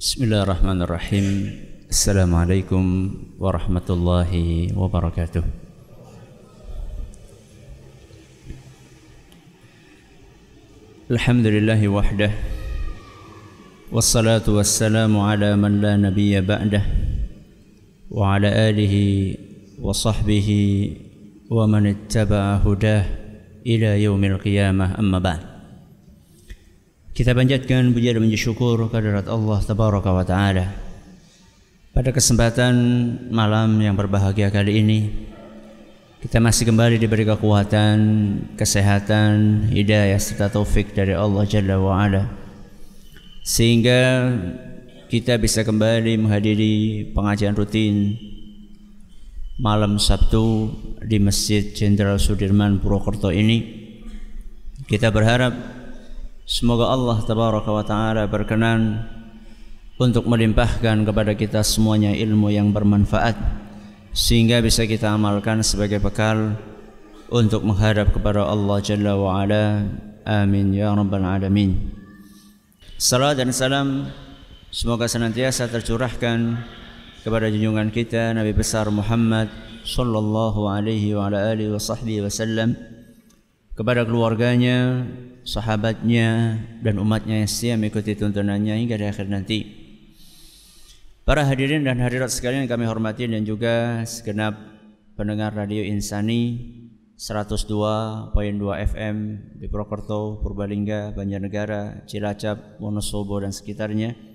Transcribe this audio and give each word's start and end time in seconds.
بسم 0.00 0.24
الله 0.24 0.42
الرحمن 0.42 0.82
الرحيم 0.82 1.26
السلام 1.90 2.34
عليكم 2.34 2.84
ورحمة 3.38 3.88
الله 3.90 4.32
وبركاته 4.76 5.42
الحمد 11.10 11.46
لله 11.46 11.88
وحده 11.88 12.30
والصلاة 13.92 14.42
والسلام 14.48 15.18
على 15.18 15.56
من 15.56 15.80
لا 15.80 15.96
نبي 15.96 16.40
بعده 16.40 16.82
وعلى 18.10 18.48
آله 18.70 18.94
وصحبه 19.82 20.48
ومن 21.50 21.86
اتبع 21.86 22.54
هداه 22.56 23.04
إلى 23.66 24.02
يوم 24.02 24.24
القيامة 24.24 24.98
أما 24.98 25.18
بعد 25.18 25.40
Kita 27.14 27.30
panjatkan 27.30 27.94
puji 27.94 28.10
dan 28.10 28.26
puji 28.26 28.34
syukur 28.34 28.90
kehadirat 28.90 29.30
Allah 29.30 29.62
Tabaraka 29.62 30.10
wa 30.10 30.26
Ta'ala. 30.26 30.66
Pada 31.94 32.10
kesempatan 32.10 32.74
malam 33.30 33.78
yang 33.78 33.94
berbahagia 33.94 34.50
kali 34.50 34.82
ini 34.82 35.00
Kita 36.18 36.42
masih 36.42 36.66
kembali 36.66 36.98
diberi 36.98 37.22
kekuatan, 37.22 37.98
kesehatan, 38.58 39.68
hidayah 39.70 40.18
serta 40.18 40.50
taufik 40.50 40.90
dari 40.90 41.14
Allah 41.14 41.46
Jalla 41.46 41.78
wa 41.78 42.02
Ala. 42.02 42.26
Sehingga 43.46 44.34
kita 45.06 45.38
bisa 45.38 45.62
kembali 45.62 46.18
menghadiri 46.18 47.06
pengajian 47.14 47.54
rutin 47.54 48.18
malam 49.62 50.02
Sabtu 50.02 50.74
di 50.98 51.22
Masjid 51.22 51.62
Jenderal 51.76 52.18
Sudirman 52.18 52.82
Purwokerto 52.82 53.30
ini. 53.30 53.86
Kita 54.88 55.14
berharap 55.14 55.83
semoga 56.44 56.92
Allah 56.92 57.20
tabaraka 57.24 57.70
wa 57.72 57.84
taala 57.84 58.28
berkenan 58.28 59.08
untuk 59.96 60.28
melimpahkan 60.28 61.04
kepada 61.08 61.32
kita 61.32 61.64
semuanya 61.64 62.12
ilmu 62.12 62.52
yang 62.52 62.72
bermanfaat 62.72 63.36
sehingga 64.12 64.60
bisa 64.60 64.84
kita 64.84 65.10
amalkan 65.10 65.64
sebagai 65.64 65.98
bekal 65.98 66.54
untuk 67.32 67.64
menghadap 67.66 68.12
kepada 68.12 68.46
Allah 68.46 68.78
Jalla 68.84 69.18
wa 69.18 69.42
Ala. 69.42 69.88
Amin 70.24 70.72
ya 70.72 70.94
rabbal 70.94 71.24
alamin. 71.24 71.76
Salam 72.96 73.36
dan 73.36 73.50
salam 73.52 74.08
semoga 74.70 75.04
senantiasa 75.10 75.68
tercurahkan 75.68 76.62
kepada 77.24 77.48
junjungan 77.48 77.88
kita 77.88 78.32
Nabi 78.36 78.52
besar 78.52 78.88
Muhammad 78.92 79.48
sallallahu 79.84 80.68
alaihi 80.68 81.12
wa 81.12 81.28
ala 81.28 81.52
alihi 81.52 81.72
wa 81.72 81.80
sahbihi 81.80 82.24
wasallam 82.24 82.72
kepada 83.74 84.06
keluarganya, 84.06 85.06
sahabatnya 85.42 86.58
dan 86.80 86.98
umatnya 87.02 87.42
yang 87.42 87.50
setia 87.50 87.74
mengikuti 87.74 88.14
tuntunannya 88.14 88.78
hingga 88.78 88.96
di 88.98 89.06
akhir 89.06 89.26
nanti. 89.26 89.58
Para 91.26 91.42
hadirin 91.42 91.82
dan 91.82 91.98
hadirat 91.98 92.30
sekalian 92.30 92.64
yang 92.64 92.72
kami 92.72 92.86
hormati 92.86 93.26
dan 93.26 93.42
juga 93.42 94.06
segenap 94.06 94.54
pendengar 95.18 95.56
radio 95.56 95.82
Insani 95.82 96.74
102.2 97.16 98.34
FM 98.90 99.16
di 99.56 99.66
Purwokerto, 99.70 100.42
Purbalingga, 100.44 101.14
Banjarnegara, 101.16 102.04
Cilacap, 102.04 102.76
Wonosobo 102.82 103.40
dan 103.40 103.54
sekitarnya 103.54 104.34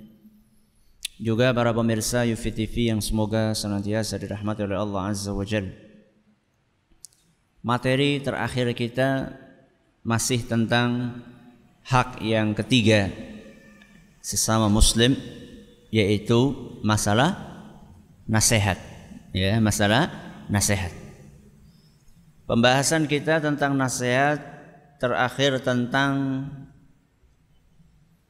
juga 1.20 1.52
para 1.52 1.76
pemirsa 1.76 2.24
Yufi 2.24 2.56
TV 2.56 2.96
yang 2.96 3.04
semoga 3.04 3.52
senantiasa 3.52 4.16
dirahmati 4.16 4.64
oleh 4.64 4.80
Allah 4.80 5.12
Azza 5.12 5.36
wa 5.36 5.44
Jal. 5.44 5.89
Materi 7.60 8.24
terakhir 8.24 8.72
kita 8.72 9.36
masih 10.02 10.48
tentang 10.48 11.20
hak 11.84 12.24
yang 12.24 12.56
ketiga 12.56 13.12
sesama 14.24 14.72
muslim 14.72 15.16
yaitu 15.92 16.56
masalah 16.86 17.36
nasihat 18.30 18.78
ya 19.36 19.58
masalah 19.60 20.08
nasihat 20.48 20.94
pembahasan 22.46 23.10
kita 23.10 23.42
tentang 23.44 23.76
nasihat 23.76 24.40
terakhir 25.02 25.60
tentang 25.60 26.46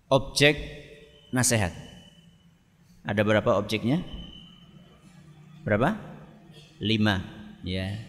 objek 0.10 0.58
nasihat 1.30 1.76
ada 3.10 3.26
berapa 3.26 3.58
objeknya? 3.58 4.04
Berapa? 5.64 5.96
Lima. 6.78 7.24
Ya. 7.64 8.09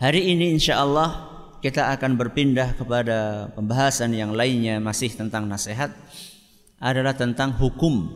Hari 0.00 0.32
ini 0.32 0.56
insya 0.56 0.80
Allah 0.80 1.28
kita 1.60 1.92
akan 1.92 2.16
berpindah 2.16 2.72
kepada 2.72 3.52
pembahasan 3.52 4.16
yang 4.16 4.32
lainnya 4.32 4.80
masih 4.80 5.12
tentang 5.12 5.44
nasihat 5.44 5.92
adalah 6.80 7.12
tentang 7.12 7.52
hukum 7.60 8.08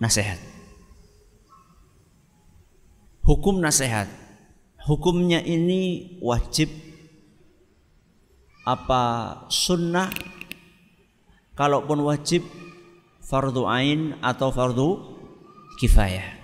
nasihat. 0.00 0.40
Hukum 3.28 3.60
nasihat. 3.60 4.08
Hukumnya 4.88 5.44
ini 5.44 6.16
wajib 6.24 6.72
apa 8.64 9.36
sunnah 9.52 10.08
kalaupun 11.52 12.08
wajib 12.08 12.40
fardu 13.20 13.68
ain 13.68 14.16
atau 14.24 14.48
fardu 14.48 14.96
kifayah. 15.76 16.37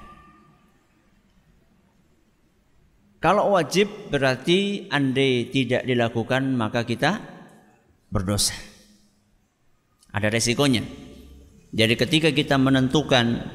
Kalau 3.24 3.56
wajib 3.56 4.12
berarti 4.12 4.84
andai 4.92 5.48
tidak 5.48 5.88
dilakukan 5.88 6.44
maka 6.52 6.84
kita 6.84 7.24
berdosa. 8.12 8.52
Ada 10.12 10.28
resikonya. 10.28 10.84
Jadi 11.72 11.94
ketika 11.96 12.28
kita 12.36 12.60
menentukan 12.60 13.48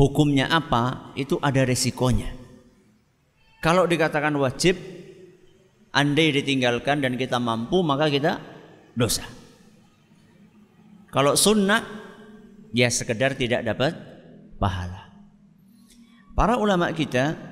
hukumnya 0.00 0.48
apa, 0.48 1.12
itu 1.12 1.36
ada 1.44 1.60
resikonya. 1.68 2.32
Kalau 3.60 3.84
dikatakan 3.84 4.32
wajib, 4.40 4.80
andai 5.92 6.32
ditinggalkan 6.32 7.04
dan 7.04 7.20
kita 7.20 7.36
mampu 7.36 7.84
maka 7.84 8.08
kita 8.08 8.40
dosa. 8.96 9.28
Kalau 11.12 11.36
sunnah 11.36 11.84
ya 12.72 12.88
sekedar 12.88 13.36
tidak 13.36 13.60
dapat 13.60 13.92
pahala. 14.56 15.12
Para 16.32 16.56
ulama 16.56 16.88
kita 16.96 17.49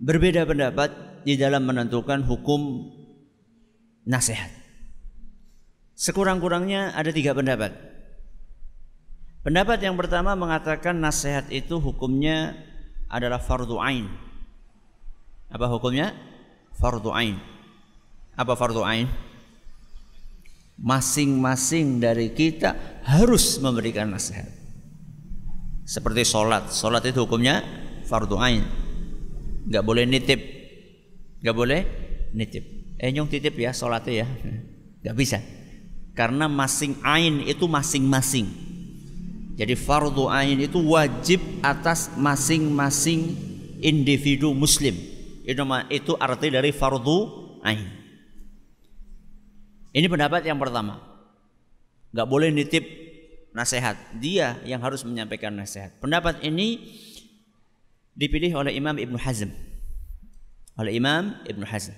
berbeda 0.00 0.48
pendapat 0.48 0.90
di 1.28 1.36
dalam 1.36 1.68
menentukan 1.68 2.24
hukum 2.24 2.88
nasihat. 4.08 4.48
Sekurang-kurangnya 5.94 6.96
ada 6.96 7.12
tiga 7.12 7.36
pendapat. 7.36 7.76
Pendapat 9.44 9.84
yang 9.84 10.00
pertama 10.00 10.32
mengatakan 10.32 10.96
nasihat 10.96 11.48
itu 11.52 11.76
hukumnya 11.76 12.56
adalah 13.12 13.40
fardu 13.40 13.76
ain. 13.80 14.08
Apa 15.52 15.68
hukumnya? 15.68 16.16
Fardu 16.80 17.12
ain. 17.12 17.36
Apa 18.36 18.56
fardu 18.56 18.80
ain? 18.80 19.08
masing-masing 20.80 22.00
dari 22.00 22.32
kita 22.32 23.04
harus 23.04 23.60
memberikan 23.60 24.08
nasihat. 24.08 24.48
Seperti 25.84 26.24
sholat, 26.24 26.72
sholat 26.72 27.04
itu 27.04 27.28
hukumnya 27.28 27.60
fardu 28.08 28.40
ain, 28.40 28.64
nggak 29.70 29.84
boleh 29.86 30.04
nitip, 30.04 30.40
nggak 31.40 31.56
boleh 31.56 31.80
nitip. 32.34 32.64
Eh 32.98 33.14
nyong 33.14 33.30
titip 33.30 33.54
ya 33.54 33.70
sholatnya 33.70 34.26
ya, 34.26 34.28
nggak 35.06 35.16
bisa. 35.16 35.38
Karena 36.18 36.50
masing 36.50 36.98
ain 37.06 37.46
itu 37.46 37.64
masing-masing. 37.70 38.50
Jadi 39.54 39.76
fardu 39.78 40.26
ain 40.26 40.58
itu 40.58 40.82
wajib 40.82 41.40
atas 41.62 42.10
masing-masing 42.18 43.38
individu 43.80 44.52
muslim. 44.52 44.96
Itu, 45.46 45.62
itu 45.88 46.12
arti 46.18 46.48
dari 46.52 46.74
fardu 46.74 47.18
ain. 47.64 48.00
Ini 49.90 50.06
pendapat 50.06 50.46
yang 50.46 50.58
pertama. 50.58 51.02
Gak 52.14 52.26
boleh 52.26 52.50
nitip 52.54 52.86
nasihat. 53.50 53.98
Dia 54.18 54.62
yang 54.62 54.82
harus 54.82 55.02
menyampaikan 55.02 55.54
nasihat. 55.54 55.98
Pendapat 55.98 56.42
ini 56.46 56.78
dipilih 58.14 58.56
oleh 58.56 58.72
Imam 58.74 58.96
Ibn 58.96 59.16
Hazm. 59.18 59.50
Oleh 60.78 60.96
Imam 60.96 61.36
Ibn 61.44 61.62
Hazm. 61.66 61.94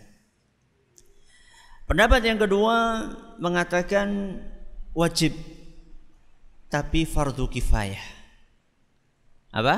Pendapat 1.86 2.24
yang 2.24 2.40
kedua 2.40 3.08
mengatakan 3.36 4.38
wajib 4.96 5.36
tapi 6.72 7.04
fardu 7.04 7.48
kifayah. 7.52 8.06
Apa? 9.52 9.76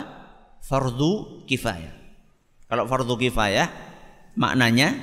Fardu 0.63 1.43
kifayah. 1.51 1.93
Kalau 2.71 2.87
fardu 2.87 3.19
kifayah 3.19 3.67
maknanya 4.39 4.95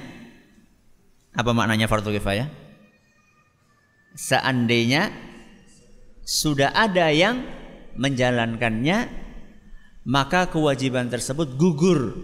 apa 1.36 1.52
maknanya 1.52 1.88
fardu 1.88 2.12
kifayah? 2.16 2.62
seandainya 4.16 5.12
sudah 6.24 6.72
ada 6.76 7.12
yang 7.12 7.44
menjalankannya 7.96 9.08
maka 10.08 10.50
kewajiban 10.50 11.10
tersebut 11.10 11.54
gugur 11.58 12.18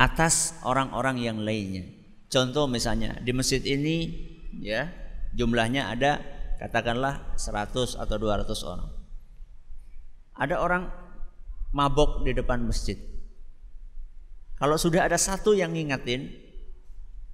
atas 0.00 0.56
orang-orang 0.64 1.20
yang 1.20 1.38
lainnya. 1.42 1.84
Contoh 2.32 2.66
misalnya 2.66 3.20
di 3.20 3.30
masjid 3.30 3.60
ini 3.62 4.10
ya 4.58 4.90
jumlahnya 5.36 5.92
ada 5.92 6.18
katakanlah 6.58 7.36
100 7.36 8.00
atau 8.00 8.16
200 8.16 8.70
orang. 8.70 8.90
ada 10.34 10.58
orang 10.58 10.90
mabok 11.70 12.26
di 12.26 12.34
depan 12.34 12.58
masjid. 12.66 12.98
Kalau 14.58 14.74
sudah 14.74 15.06
ada 15.06 15.14
satu 15.14 15.54
yang 15.54 15.70
ngingetin, 15.70 16.26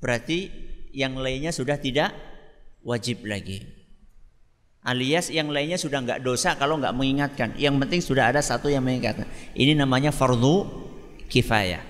berarti 0.05 0.53
yang 0.93 1.17
lainnya 1.17 1.49
sudah 1.49 1.81
tidak 1.81 2.13
wajib 2.85 3.25
lagi. 3.25 3.80
Alias 4.81 5.29
yang 5.29 5.53
lainnya 5.53 5.77
sudah 5.77 6.01
nggak 6.01 6.25
dosa 6.25 6.57
kalau 6.57 6.81
nggak 6.81 6.97
mengingatkan. 6.97 7.53
Yang 7.61 7.75
penting 7.85 8.01
sudah 8.01 8.33
ada 8.33 8.41
satu 8.41 8.73
yang 8.73 8.81
mengingatkan. 8.81 9.29
Ini 9.53 9.77
namanya 9.77 10.09
fardu 10.09 10.65
kifayah. 11.29 11.85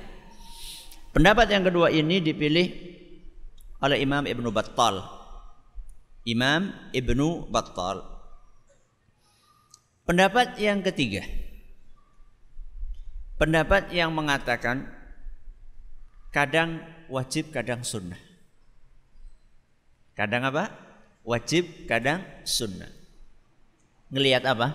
Pendapat 1.15 1.55
yang 1.55 1.63
kedua 1.63 1.95
ini 1.95 2.19
dipilih 2.19 2.67
oleh 3.79 3.99
Imam 4.03 4.27
Ibnu 4.27 4.51
Battal. 4.51 5.07
Imam 6.27 6.75
Ibnu 6.91 7.47
Battal. 7.47 8.03
Pendapat 10.03 10.59
yang 10.59 10.83
ketiga. 10.83 11.23
Pendapat 13.39 13.95
yang 13.95 14.11
mengatakan 14.11 14.91
kadang 16.35 16.83
wajib, 17.07 17.55
kadang 17.55 17.87
sunnah. 17.87 18.19
Kadang 20.19 20.43
apa? 20.51 20.90
Wajib 21.31 21.87
kadang 21.87 22.27
sunnah. 22.43 22.91
Ngelihat 24.11 24.43
apa? 24.43 24.75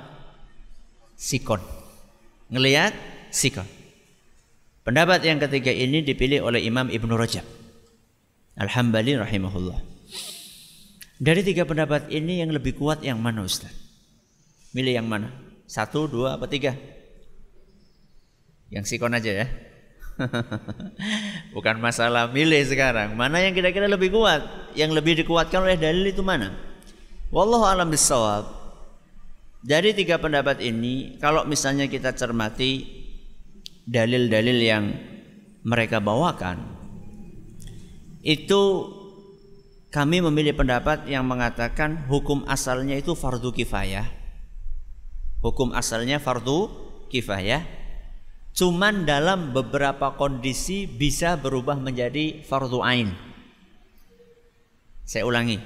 Sikon. 1.19 1.59
Ngelihat 2.47 2.95
sikon. 3.35 3.67
Pendapat 4.87 5.27
yang 5.27 5.43
ketiga 5.43 5.75
ini 5.75 5.99
dipilih 5.99 6.47
oleh 6.47 6.63
Imam 6.63 6.87
Ibnu 6.87 7.19
Rajab. 7.19 7.43
Alhamdulillah 8.55 9.27
rahimahullah. 9.27 9.79
Dari 11.19 11.41
tiga 11.43 11.67
pendapat 11.67 12.07
ini 12.07 12.39
yang 12.39 12.55
lebih 12.55 12.79
kuat 12.79 13.03
yang 13.03 13.19
mana 13.19 13.43
Ustaz? 13.43 13.71
Milih 14.71 15.03
yang 15.03 15.07
mana? 15.11 15.35
Satu 15.67 16.07
dua 16.07 16.39
apa 16.39 16.47
tiga? 16.47 16.71
Yang 18.71 18.95
sikon 18.95 19.11
aja 19.11 19.43
ya 19.43 19.47
Bukan 21.55 21.75
masalah 21.79 22.31
milih 22.31 22.63
sekarang. 22.67 23.13
Mana 23.15 23.43
yang 23.43 23.51
kira-kira 23.51 23.87
lebih 23.87 24.15
kuat? 24.15 24.43
Yang 24.75 24.91
lebih 24.95 25.13
dikuatkan 25.23 25.63
oleh 25.63 25.77
dalil 25.79 26.07
itu 26.07 26.23
mana? 26.23 26.55
Wallahu 27.31 27.67
alam 27.67 27.91
bisawab. 27.91 28.47
Dari 29.65 29.97
tiga 29.97 30.21
pendapat 30.21 30.61
ini, 30.61 31.17
kalau 31.17 31.41
misalnya 31.49 31.89
kita 31.89 32.13
cermati 32.13 32.85
dalil-dalil 33.89 34.59
yang 34.61 34.93
mereka 35.65 35.97
bawakan, 35.97 36.61
itu 38.21 38.61
kami 39.89 40.21
memilih 40.21 40.53
pendapat 40.53 41.09
yang 41.09 41.25
mengatakan 41.25 42.05
hukum 42.05 42.45
asalnya 42.45 42.93
itu 42.93 43.17
fardu 43.17 43.49
kifayah. 43.49 44.05
Hukum 45.41 45.73
asalnya 45.73 46.21
fardu 46.21 46.69
kifayah 47.09 47.84
cuman 48.55 49.03
dalam 49.03 49.51
beberapa 49.51 50.15
kondisi 50.15 50.87
bisa 50.87 51.35
berubah 51.35 51.75
menjadi 51.75 52.41
fardu 52.47 52.79
ain. 52.81 53.11
Saya 55.03 55.27
ulangi. 55.27 55.59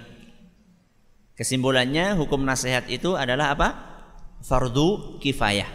Kesimpulannya 1.37 2.19
hukum 2.19 2.43
nasihat 2.43 2.89
itu 2.91 3.15
adalah 3.15 3.55
apa? 3.55 3.69
Fardu 4.43 5.21
kifayah. 5.23 5.69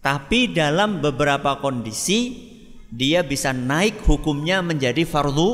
Tapi 0.00 0.48
dalam 0.56 1.04
beberapa 1.04 1.60
kondisi 1.60 2.48
dia 2.88 3.20
bisa 3.20 3.52
naik 3.52 4.00
hukumnya 4.08 4.64
menjadi 4.64 5.04
fardu 5.04 5.48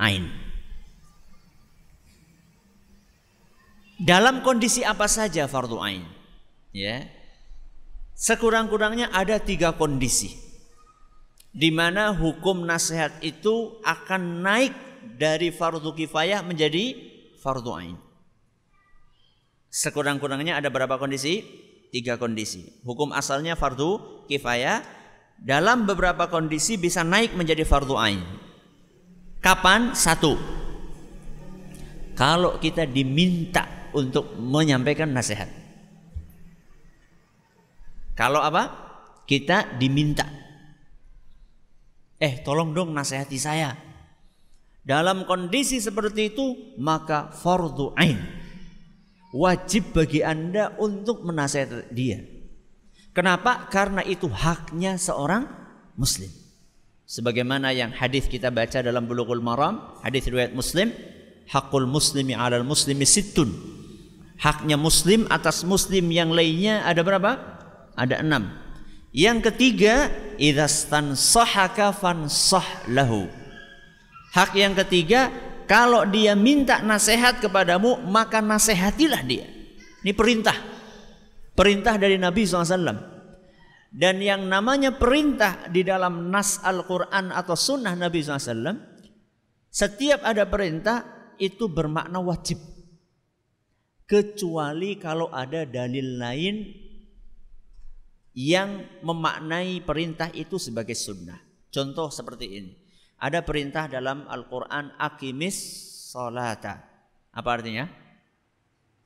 ain. 0.00 0.24
Dalam 4.00 4.40
kondisi 4.40 4.80
apa 4.82 5.04
saja 5.06 5.44
fardu 5.44 5.76
ain? 5.84 6.02
Ya. 6.72 7.04
Sekurang-kurangnya 8.22 9.10
ada 9.10 9.42
tiga 9.42 9.74
kondisi 9.74 10.30
di 11.50 11.74
mana 11.74 12.14
hukum 12.14 12.62
nasihat 12.62 13.18
itu 13.18 13.82
akan 13.82 14.46
naik 14.46 14.72
dari 15.18 15.50
fardu 15.50 15.90
kifayah 15.90 16.46
menjadi 16.46 16.96
fardu 17.42 17.70
ain. 17.74 17.96
Sekurang-kurangnya 19.74 20.54
ada 20.54 20.70
berapa 20.70 21.02
kondisi? 21.02 21.42
Tiga 21.90 22.14
kondisi. 22.16 22.64
Hukum 22.86 23.10
asalnya 23.10 23.58
fardu 23.58 24.24
kifayah, 24.30 24.80
dalam 25.36 25.84
beberapa 25.84 26.30
kondisi 26.30 26.78
bisa 26.78 27.04
naik 27.04 27.34
menjadi 27.36 27.66
fardu 27.66 27.96
ain. 27.98 28.22
Kapan? 29.42 29.98
Satu. 29.98 30.38
Kalau 32.14 32.62
kita 32.62 32.86
diminta 32.86 33.90
untuk 33.92 34.38
menyampaikan 34.38 35.10
nasihat. 35.10 35.61
Kalau 38.12 38.40
apa? 38.44 38.64
Kita 39.24 39.78
diminta. 39.80 40.28
Eh, 42.22 42.44
tolong 42.46 42.70
dong 42.70 42.94
nasihati 42.94 43.38
saya. 43.40 43.74
Dalam 44.82 45.26
kondisi 45.26 45.78
seperti 45.78 46.34
itu, 46.34 46.76
maka 46.78 47.30
fardu 47.30 47.94
ain. 47.98 48.18
Wajib 49.32 49.96
bagi 49.96 50.20
Anda 50.20 50.76
untuk 50.76 51.24
menasihati 51.24 51.90
dia. 51.94 52.20
Kenapa? 53.12 53.68
Karena 53.68 54.04
itu 54.04 54.28
haknya 54.28 54.96
seorang 54.96 55.48
muslim. 55.96 56.28
Sebagaimana 57.04 57.76
yang 57.76 57.92
hadis 57.92 58.24
kita 58.24 58.48
baca 58.48 58.80
dalam 58.80 59.04
Bulughul 59.04 59.44
Maram, 59.44 60.00
hadis 60.00 60.24
riwayat 60.24 60.56
Muslim, 60.56 60.96
hakul 61.52 61.84
muslimi 61.84 62.32
'alal 62.32 62.64
muslimi 62.64 63.04
sittun. 63.04 63.52
Haknya 64.40 64.80
muslim 64.80 65.28
atas 65.28 65.62
muslim 65.62 66.08
yang 66.08 66.32
lainnya 66.32 66.82
ada 66.82 67.04
berapa? 67.04 67.61
Ada 67.96 68.24
enam. 68.24 68.48
Yang 69.12 69.52
ketiga, 69.52 70.08
idastan 70.40 71.12
sahaka 71.12 71.92
fansah 71.92 72.88
lahu. 72.88 73.28
Hak 74.32 74.56
yang 74.56 74.72
ketiga, 74.72 75.28
kalau 75.68 76.08
dia 76.08 76.32
minta 76.32 76.80
nasihat 76.80 77.36
kepadamu, 77.36 78.00
maka 78.08 78.40
nasihatilah 78.40 79.22
dia. 79.24 79.44
Ini 80.00 80.12
perintah. 80.16 80.56
Perintah 81.52 82.00
dari 82.00 82.16
Nabi 82.16 82.48
SAW. 82.48 83.12
Dan 83.92 84.24
yang 84.24 84.48
namanya 84.48 84.96
perintah 84.96 85.68
di 85.68 85.84
dalam 85.84 86.32
nas 86.32 86.56
Al-Quran 86.64 87.28
atau 87.28 87.52
sunnah 87.52 87.92
Nabi 87.92 88.24
SAW, 88.24 88.72
setiap 89.68 90.24
ada 90.24 90.48
perintah 90.48 91.04
itu 91.36 91.68
bermakna 91.68 92.16
wajib. 92.24 92.56
Kecuali 94.08 94.96
kalau 94.96 95.28
ada 95.28 95.68
dalil 95.68 96.16
lain 96.16 96.56
yang 98.32 98.84
memaknai 99.04 99.84
perintah 99.84 100.32
itu 100.32 100.56
sebagai 100.56 100.96
sunnah. 100.96 101.40
Contoh 101.72 102.08
seperti 102.08 102.46
ini. 102.48 102.72
Ada 103.22 103.44
perintah 103.46 103.86
dalam 103.86 104.26
Al-Quran 104.26 104.98
akimis 104.98 105.56
solata. 106.10 106.82
Apa 107.32 107.48
artinya? 107.60 107.86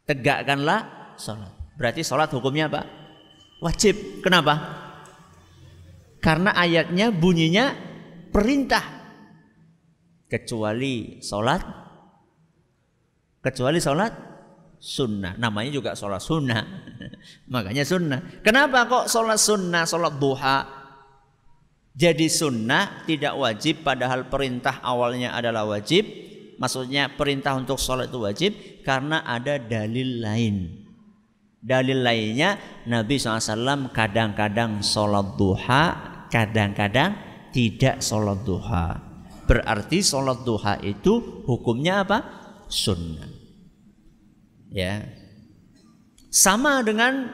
Tegakkanlah 0.06 1.14
sholat. 1.18 1.52
Berarti 1.76 2.00
sholat 2.06 2.30
hukumnya 2.32 2.70
apa? 2.70 2.82
Wajib. 3.60 4.22
Kenapa? 4.22 4.54
Karena 6.22 6.54
ayatnya 6.56 7.10
bunyinya 7.12 7.74
perintah. 8.30 8.82
Kecuali 10.26 11.22
sholat. 11.22 11.62
Kecuali 13.42 13.78
sholat 13.78 14.12
sunnah. 14.78 15.34
Namanya 15.38 15.70
juga 15.70 15.90
sholat 15.94 16.22
sunnah. 16.22 16.85
Makanya 17.52 17.84
sunnah. 17.86 18.20
Kenapa 18.40 18.86
kok 18.86 19.06
sholat 19.10 19.40
sunnah, 19.40 19.84
sholat 19.84 20.14
duha? 20.16 20.58
Jadi 21.96 22.28
sunnah 22.28 23.08
tidak 23.08 23.40
wajib 23.40 23.80
padahal 23.80 24.28
perintah 24.28 24.84
awalnya 24.84 25.32
adalah 25.32 25.64
wajib. 25.64 26.04
Maksudnya 26.56 27.12
perintah 27.16 27.56
untuk 27.56 27.80
sholat 27.80 28.12
itu 28.12 28.20
wajib 28.20 28.52
karena 28.84 29.24
ada 29.24 29.56
dalil 29.56 30.20
lain. 30.20 30.84
Dalil 31.66 32.04
lainnya 32.04 32.60
Nabi 32.86 33.16
SAW 33.16 33.90
kadang-kadang 33.90 34.84
sholat 34.84 35.34
duha, 35.40 35.84
kadang-kadang 36.28 37.16
tidak 37.50 38.04
sholat 38.04 38.44
duha. 38.44 39.00
Berarti 39.48 40.04
sholat 40.04 40.44
duha 40.44 40.76
itu 40.84 41.42
hukumnya 41.48 42.04
apa? 42.04 42.18
Sunnah. 42.68 43.30
Ya. 44.68 45.15
Sama 46.36 46.84
dengan 46.84 47.32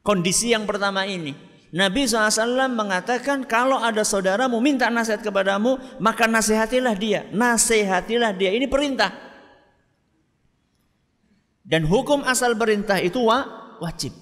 kondisi 0.00 0.56
yang 0.56 0.64
pertama 0.64 1.04
ini. 1.04 1.36
Nabi 1.74 2.08
SAW 2.08 2.72
mengatakan 2.72 3.44
kalau 3.44 3.76
ada 3.76 4.06
saudaramu 4.06 4.56
minta 4.62 4.88
nasihat 4.88 5.20
kepadamu 5.20 5.76
maka 6.00 6.24
nasihatilah 6.24 6.96
dia. 6.96 7.28
Nasihatilah 7.28 8.32
dia. 8.32 8.56
Ini 8.56 8.64
perintah. 8.72 9.12
Dan 11.60 11.84
hukum 11.84 12.24
asal 12.24 12.56
perintah 12.56 12.96
itu 13.04 13.20
wa, 13.20 13.44
wajib. 13.84 14.16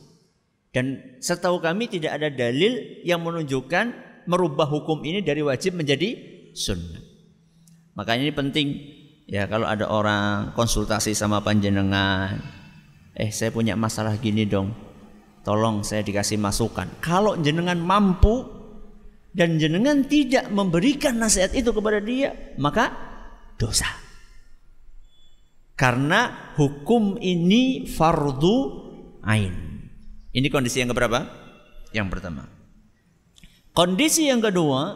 Dan 0.74 0.98
setahu 1.22 1.62
kami 1.62 1.86
tidak 1.86 2.18
ada 2.18 2.34
dalil 2.34 2.98
yang 3.06 3.22
menunjukkan 3.22 3.94
merubah 4.26 4.66
hukum 4.66 5.06
ini 5.06 5.22
dari 5.22 5.44
wajib 5.44 5.78
menjadi 5.78 6.18
sunnah. 6.56 7.04
Makanya 7.94 8.22
ini 8.26 8.34
penting 8.34 8.68
Ya 9.32 9.48
kalau 9.48 9.64
ada 9.64 9.88
orang 9.88 10.52
konsultasi 10.52 11.16
sama 11.16 11.40
panjenengan, 11.40 12.36
eh 13.12 13.30
saya 13.30 13.52
punya 13.52 13.76
masalah 13.76 14.16
gini 14.16 14.44
dong. 14.48 14.72
tolong 15.42 15.82
saya 15.82 16.06
dikasih 16.06 16.38
masukan. 16.38 16.86
Kalau 17.02 17.34
jenengan 17.34 17.74
mampu 17.74 18.46
dan 19.34 19.58
jenengan 19.58 20.06
tidak 20.06 20.46
memberikan 20.54 21.18
nasihat 21.18 21.50
itu 21.50 21.74
kepada 21.74 21.98
dia, 21.98 22.54
maka 22.62 22.94
dosa. 23.58 23.90
Karena 25.74 26.54
hukum 26.54 27.18
ini 27.18 27.90
fardu 27.90 28.56
ain. 29.26 29.82
Ini 30.30 30.46
kondisi 30.46 30.78
yang 30.78 30.94
keberapa? 30.94 31.26
Yang 31.90 32.06
pertama. 32.06 32.46
Kondisi 33.74 34.30
yang 34.30 34.38
kedua, 34.38 34.94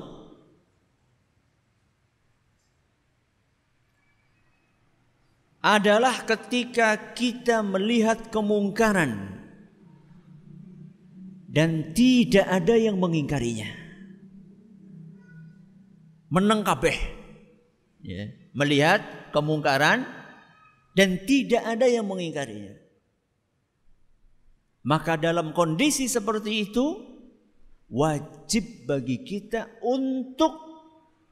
adalah 5.66 6.22
ketika 6.22 6.94
kita 7.10 7.58
melihat 7.66 8.30
kemungkaran 8.30 9.34
dan 11.50 11.90
tidak 11.90 12.46
ada 12.46 12.78
yang 12.78 13.02
mengingkarinya. 13.02 13.66
Meneng 16.30 16.62
kabeh. 16.62 16.94
Ya. 18.06 18.30
Melihat 18.54 19.02
kemungkaran 19.34 20.06
dan 20.94 21.26
tidak 21.26 21.66
ada 21.66 21.90
yang 21.90 22.06
mengingkarinya. 22.06 22.78
Maka 24.86 25.18
dalam 25.18 25.50
kondisi 25.50 26.06
seperti 26.06 26.70
itu 26.70 26.86
wajib 27.90 28.86
bagi 28.86 29.26
kita 29.26 29.82
untuk 29.82 30.62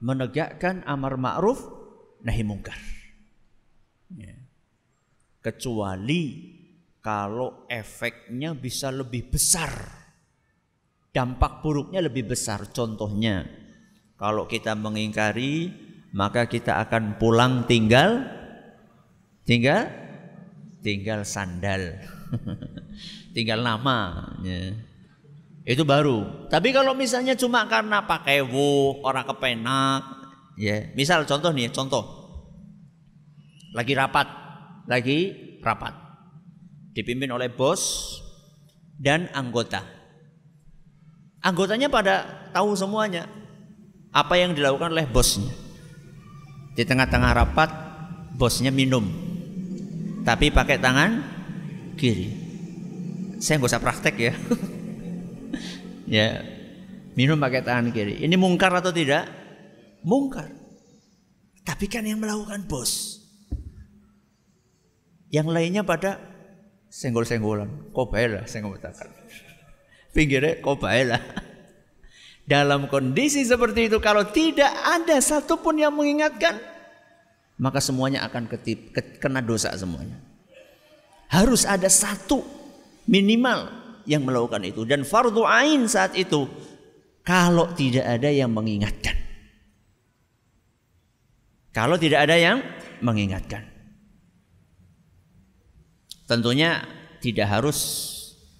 menegakkan 0.03 0.83
amar 0.91 1.15
ma'ruf 1.15 1.63
nahi 2.27 2.43
mungkar. 2.43 3.04
Ya. 4.13 4.37
Kecuali 5.41 6.53
kalau 7.05 7.69
efeknya 7.69 8.57
bisa 8.57 8.89
lebih 8.89 9.29
besar. 9.29 9.71
Dampak 11.15 11.61
buruknya 11.63 12.01
lebih 12.03 12.33
besar. 12.33 12.73
Contohnya, 12.75 13.45
kalau 14.17 14.49
kita 14.49 14.73
mengingkari, 14.75 15.71
maka 16.17 16.49
kita 16.49 16.81
akan 16.89 17.21
pulang 17.21 17.69
tinggal 17.69 18.25
tinggal 19.45 19.85
tinggal 20.81 21.23
sandal. 21.29 22.01
tinggal 23.37 23.61
nama 23.61 24.33
ya. 24.41 24.73
Itu 25.65 25.85
baru. 25.85 26.49
Tapi 26.49 26.73
kalau 26.73 26.93
misalnya 26.97 27.37
cuma 27.37 27.65
karena 27.69 28.05
pakai 28.05 28.45
wo, 28.45 29.01
orang 29.01 29.25
kepenak, 29.25 30.03
ya. 30.61 30.93
Misal 30.93 31.25
contoh 31.25 31.53
nih, 31.53 31.73
contoh 31.73 32.24
lagi 33.75 33.93
rapat, 33.93 34.27
lagi 34.87 35.19
rapat. 35.59 35.93
Dipimpin 36.95 37.35
oleh 37.35 37.51
bos 37.51 38.15
dan 38.95 39.27
anggota. 39.35 39.83
Anggotanya 41.43 41.91
pada 41.91 42.47
tahu 42.55 42.73
semuanya 42.79 43.27
apa 44.15 44.39
yang 44.39 44.55
dilakukan 44.55 44.95
oleh 44.95 45.11
bosnya. 45.11 45.51
Di 46.79 46.87
tengah-tengah 46.87 47.35
rapat, 47.35 47.71
bosnya 48.39 48.71
minum. 48.71 49.03
Tapi 50.23 50.55
pakai 50.55 50.79
tangan 50.79 51.11
kiri. 51.99 52.31
Saya 53.43 53.59
nggak 53.59 53.71
usah 53.75 53.83
praktek 53.83 54.15
ya. 54.17 54.33
ya, 56.17 56.29
minum 57.19 57.37
pakai 57.37 57.61
tangan 57.67 57.91
kiri. 57.91 58.23
Ini 58.23 58.39
mungkar 58.39 58.71
atau 58.73 58.95
tidak? 58.95 59.27
Mungkar. 60.07 60.49
Tapi 61.67 61.85
kan 61.91 62.07
yang 62.07 62.23
melakukan 62.23 62.65
bos. 62.71 63.14
Yang 65.35 65.49
lainnya 65.51 65.83
pada 65.83 66.23
senggol-senggolan. 66.87 67.91
Kok 67.91 68.07
baik 68.07 68.29
lah 68.31 68.45
saya 68.47 68.63
ngomongkan. 68.63 68.95
Pinggirnya 70.15 70.63
kok 70.63 70.79
baik 70.79 71.05
lah. 71.11 71.23
Dalam 72.47 72.87
kondisi 72.87 73.43
seperti 73.43 73.91
itu 73.91 73.99
kalau 73.99 74.23
tidak 74.31 74.71
ada 74.71 75.19
satupun 75.19 75.81
yang 75.81 75.91
mengingatkan 75.91 76.55
maka 77.59 77.79
semuanya 77.79 78.27
akan 78.27 78.51
ketip, 78.51 78.95
kena 79.23 79.39
dosa 79.39 79.71
semuanya. 79.75 80.19
Harus 81.31 81.67
ada 81.67 81.87
satu 81.91 82.43
minimal 83.11 83.71
yang 84.07 84.23
melakukan 84.23 84.63
itu 84.63 84.87
dan 84.87 85.03
fardu 85.03 85.43
ain 85.49 85.89
saat 85.91 86.15
itu 86.15 86.47
kalau 87.25 87.73
tidak 87.75 88.07
ada 88.07 88.31
yang 88.31 88.53
mengingatkan. 88.53 89.17
Kalau 91.75 91.99
tidak 91.99 92.23
ada 92.31 92.39
yang 92.39 92.63
mengingatkan. 93.03 93.74
Tentunya 96.25 96.85
tidak 97.21 97.49
harus 97.49 97.79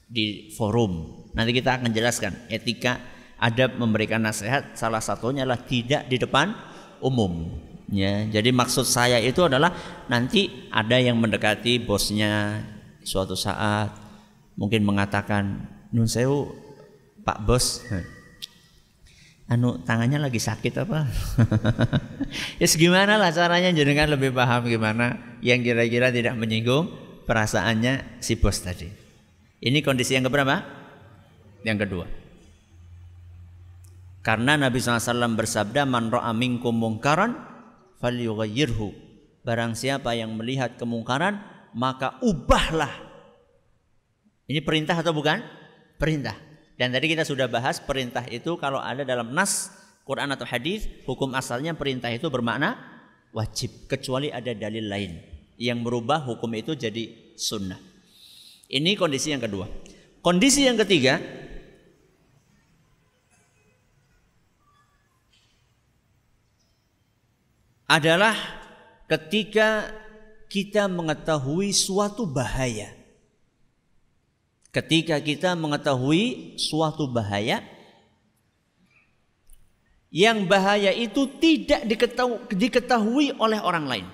di 0.09 0.53
forum. 0.53 1.25
Nanti 1.33 1.51
kita 1.57 1.81
akan 1.81 1.91
jelaskan 1.91 2.33
etika 2.53 3.01
adab 3.41 3.77
memberikan 3.77 4.23
nasihat 4.23 4.77
salah 4.79 5.03
satunya 5.03 5.43
adalah 5.43 5.61
tidak 5.65 6.07
di 6.07 6.17
depan 6.17 6.55
umum. 7.03 7.61
Ya, 7.93 8.25
jadi 8.41 8.49
maksud 8.49 8.89
saya 8.89 9.21
itu 9.21 9.45
adalah 9.45 9.71
nanti 10.09 10.71
ada 10.73 10.97
yang 10.97 11.21
mendekati 11.21 11.77
bosnya 11.85 12.65
suatu 13.05 13.37
saat 13.37 13.93
mungkin 14.57 14.83
mengatakan 14.89 15.69
nun 15.93 16.09
sewu 16.09 16.49
Pak 17.23 17.45
Bos 17.45 17.85
anu 19.53 19.77
tangannya 19.85 20.17
lagi 20.17 20.41
sakit 20.41 20.73
apa 20.89 21.05
ya 22.61 22.65
yes, 22.65 22.81
gimana 22.81 23.21
lah 23.21 23.29
caranya 23.29 23.69
jenengan 23.77 24.09
lebih 24.17 24.33
paham 24.33 24.65
gimana 24.65 25.37
yang 25.45 25.61
kira-kira 25.61 26.09
tidak 26.09 26.33
menyinggung 26.41 26.89
perasaannya 27.25 28.21
si 28.21 28.37
bos 28.37 28.61
tadi. 28.61 28.89
Ini 29.65 29.81
kondisi 29.81 30.13
yang 30.13 30.29
keberapa? 30.29 30.61
Yang 31.65 31.79
kedua. 31.89 32.07
Karena 34.25 34.57
Nabi 34.57 34.81
SAW 34.81 35.37
bersabda, 35.37 35.85
Man 35.85 36.09
ro'a 36.09 36.33
minkum 36.33 36.73
mungkaran, 36.77 37.37
falyughayyirhu. 38.01 38.93
Barang 39.45 39.77
siapa 39.77 40.17
yang 40.17 40.33
melihat 40.37 40.81
kemungkaran, 40.81 41.41
maka 41.77 42.17
ubahlah. 42.25 42.93
Ini 44.49 44.61
perintah 44.65 44.97
atau 44.97 45.13
bukan? 45.13 45.41
Perintah. 46.01 46.37
Dan 46.77 46.93
tadi 46.93 47.13
kita 47.13 47.25
sudah 47.25 47.49
bahas 47.49 47.81
perintah 47.81 48.25
itu 48.29 48.57
kalau 48.57 48.81
ada 48.81 49.05
dalam 49.05 49.33
nas 49.33 49.73
Quran 50.05 50.33
atau 50.33 50.45
hadis, 50.45 50.89
hukum 51.09 51.33
asalnya 51.33 51.73
perintah 51.77 52.13
itu 52.13 52.29
bermakna 52.29 52.77
wajib 53.33 53.89
kecuali 53.89 54.29
ada 54.29 54.53
dalil 54.53 54.85
lain 54.85 55.34
yang 55.61 55.83
merubah 55.83 56.23
hukum 56.23 56.51
itu 56.55 56.75
jadi 56.75 57.35
sunnah. 57.39 57.79
Ini 58.71 58.97
kondisi 58.99 59.31
yang 59.31 59.43
kedua. 59.43 59.69
Kondisi 60.25 60.65
yang 60.65 60.81
ketiga 60.81 61.21
adalah 67.85 68.35
ketika 69.07 69.93
kita 70.49 70.89
mengetahui 70.89 71.71
suatu 71.71 72.25
bahaya. 72.25 72.91
Ketika 74.75 75.23
kita 75.23 75.55
mengetahui 75.55 76.57
suatu 76.59 77.07
bahaya 77.07 77.63
yang 80.11 80.47
bahaya 80.51 80.91
itu 80.91 81.27
tidak 81.39 81.87
diketahui 82.51 83.35
oleh 83.39 83.61
orang 83.63 83.87
lain. 83.87 84.07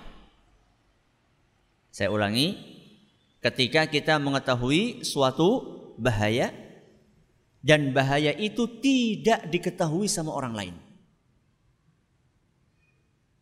Saya 1.91 2.15
ulangi, 2.15 2.55
ketika 3.43 3.91
kita 3.91 4.23
mengetahui 4.23 5.03
suatu 5.03 5.79
bahaya 5.99 6.55
dan 7.61 7.93
bahaya 7.93 8.33
itu 8.33 8.65
tidak 8.81 9.51
diketahui 9.53 10.09
sama 10.09 10.33
orang 10.33 10.55
lain. 10.57 10.77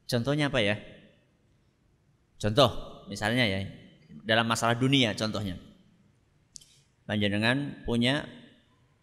Contohnya 0.09 0.49
apa 0.49 0.59
ya? 0.65 0.81
Contoh, 2.41 3.05
misalnya 3.13 3.45
ya, 3.45 3.69
dalam 4.25 4.49
masalah 4.49 4.75
dunia 4.75 5.13
contohnya. 5.13 5.61
Panjenengan 7.05 7.85
punya 7.85 8.25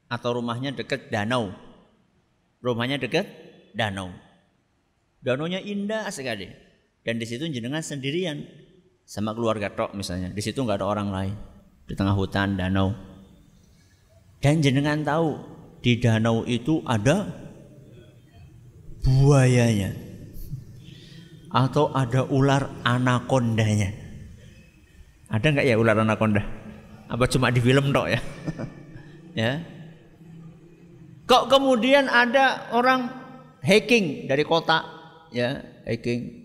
atau 0.09 0.41
rumahnya 0.41 0.73
dekat 0.73 1.13
danau. 1.13 1.53
Rumahnya 2.61 2.97
dekat 2.97 3.29
danau. 3.77 4.09
Danaunya 5.21 5.61
indah 5.61 6.09
sekali. 6.09 6.49
Dan 7.05 7.21
di 7.21 7.25
situ 7.25 7.45
jenengan 7.49 7.81
sendirian 7.85 8.64
sama 9.05 9.38
keluarga 9.38 9.69
tok 9.69 9.93
misalnya. 9.93 10.33
Di 10.33 10.41
situ 10.41 10.65
nggak 10.65 10.81
ada 10.81 10.89
orang 10.89 11.09
lain. 11.13 11.35
Di 11.85 11.93
tengah 11.93 12.17
hutan, 12.17 12.57
danau. 12.57 12.91
Dan 14.41 14.59
jenengan 14.65 15.05
tahu 15.05 15.38
di 15.85 16.01
danau 16.01 16.41
itu 16.50 16.81
ada 16.89 17.29
buayanya. 19.05 19.93
Atau 21.53 21.93
ada 21.93 22.25
ular 22.27 22.83
anakondanya. 22.83 23.93
Ada 25.29 25.45
nggak 25.53 25.65
ya 25.69 25.77
ular 25.77 25.95
anakonda? 26.01 26.43
Apa 27.05 27.29
cuma 27.29 27.53
di 27.53 27.62
film 27.62 27.93
tok 27.93 28.07
ya? 28.09 28.19
ya. 29.45 29.53
Kok 31.25 31.50
kemudian 31.50 32.05
ada 32.09 32.69
orang 32.74 33.09
hacking 33.65 34.29
dari 34.29 34.45
kota 34.45 34.85
ya, 35.33 35.57
hacking 35.85 36.44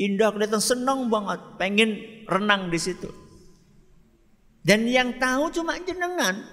Indah 0.00 0.32
kelihatan 0.32 0.62
senang 0.62 1.12
banget, 1.12 1.40
pengen 1.60 1.90
renang 2.24 2.72
di 2.72 2.78
situ. 2.80 3.10
Dan 4.62 4.86
yang 4.86 5.18
tahu 5.18 5.50
cuma 5.50 5.76
jenengan. 5.82 6.46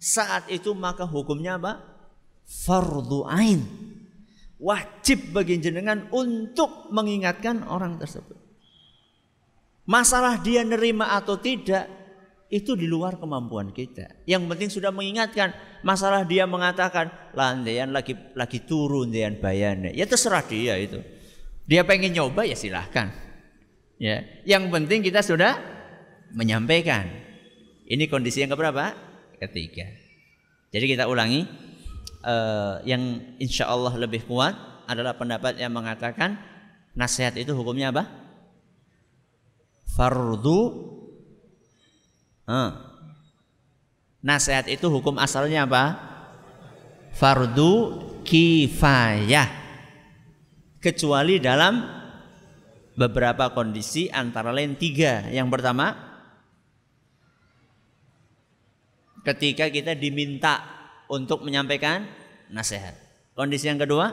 Saat 0.00 0.50
itu 0.50 0.74
maka 0.74 1.06
hukumnya 1.06 1.60
apa? 1.60 1.78
Fardu 2.44 3.28
ain. 3.30 3.62
Wajib 4.60 5.32
bagi 5.32 5.56
jenengan 5.56 6.10
untuk 6.12 6.90
mengingatkan 6.92 7.64
orang 7.64 7.96
tersebut. 7.96 8.36
Masalah 9.88 10.42
dia 10.42 10.60
nerima 10.66 11.16
atau 11.16 11.40
tidak 11.40 11.88
itu 12.50 12.74
di 12.74 12.90
luar 12.90 13.16
kemampuan 13.16 13.70
kita. 13.70 14.26
Yang 14.26 14.42
penting 14.50 14.70
sudah 14.74 14.90
mengingatkan. 14.90 15.54
Masalah 15.86 16.26
dia 16.26 16.44
mengatakan 16.44 17.08
landean 17.32 17.94
lagi 17.94 18.18
lagi 18.34 18.60
turun 18.66 19.08
dean 19.08 19.38
bayane. 19.38 19.94
Ya 19.94 20.04
terserah 20.04 20.44
dia 20.44 20.76
itu. 20.76 20.98
Dia 21.70 21.86
pengen 21.86 22.10
nyoba 22.10 22.42
ya 22.42 22.58
silahkan. 22.58 23.14
Ya, 24.00 24.26
yang 24.42 24.66
penting 24.74 25.06
kita 25.06 25.22
sudah 25.22 25.54
menyampaikan. 26.34 27.06
Ini 27.86 28.10
kondisi 28.10 28.42
yang 28.42 28.50
keberapa? 28.50 28.90
Ketiga. 29.38 29.86
Jadi 30.74 30.84
kita 30.98 31.06
ulangi. 31.06 31.46
Uh, 32.20 32.84
yang 32.84 33.32
insya 33.40 33.64
Allah 33.64 33.96
lebih 33.96 34.28
kuat 34.28 34.52
adalah 34.84 35.16
pendapat 35.16 35.56
yang 35.56 35.72
mengatakan 35.72 36.36
nasihat 36.92 37.32
itu 37.40 37.56
hukumnya 37.56 37.88
apa? 37.88 38.04
Fardu 39.96 40.90
Hmm. 42.50 42.74
Nasihat 44.26 44.66
itu 44.66 44.90
hukum 44.90 45.14
asalnya 45.22 45.70
apa? 45.70 45.94
Fardu 47.14 48.02
kifayah. 48.26 49.59
Kecuali 50.80 51.36
dalam 51.36 51.76
beberapa 52.96 53.52
kondisi 53.52 54.08
antara 54.08 54.48
lain 54.48 54.80
tiga. 54.80 55.28
Yang 55.28 55.48
pertama, 55.52 55.92
ketika 59.24 59.68
kita 59.68 59.92
diminta 59.92 60.64
untuk 61.12 61.44
menyampaikan 61.44 62.08
nasihat. 62.48 62.96
Kondisi 63.36 63.68
yang 63.68 63.80
kedua, 63.80 64.12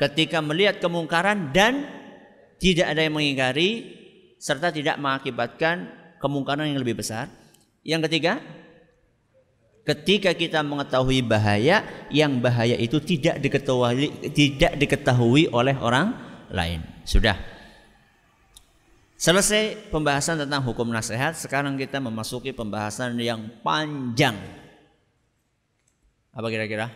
ketika 0.00 0.40
melihat 0.40 0.80
kemungkaran 0.80 1.52
dan 1.52 1.84
tidak 2.56 2.92
ada 2.92 3.04
yang 3.04 3.14
mengingkari 3.16 3.96
serta 4.40 4.72
tidak 4.72 4.96
mengakibatkan 5.00 5.88
kemungkaran 6.20 6.72
yang 6.72 6.80
lebih 6.80 7.00
besar. 7.00 7.28
Yang 7.84 8.08
ketiga, 8.10 8.40
ketika 9.86 10.34
kita 10.34 10.60
mengetahui 10.66 11.22
bahaya, 11.22 11.86
yang 12.10 12.42
bahaya 12.42 12.74
itu 12.74 12.98
tidak 12.98 13.38
diketahui 13.38 14.10
tidak 14.34 14.74
diketahui 14.76 15.46
oleh 15.54 15.78
orang 15.78 16.12
lain. 16.50 16.82
Sudah. 17.06 17.38
Selesai 19.16 19.88
pembahasan 19.88 20.44
tentang 20.44 20.60
hukum 20.60 20.92
nasihat, 20.92 21.32
sekarang 21.32 21.80
kita 21.80 21.96
memasuki 22.02 22.52
pembahasan 22.52 23.16
yang 23.16 23.48
panjang. 23.64 24.36
Apa 26.36 26.52
kira-kira? 26.52 26.92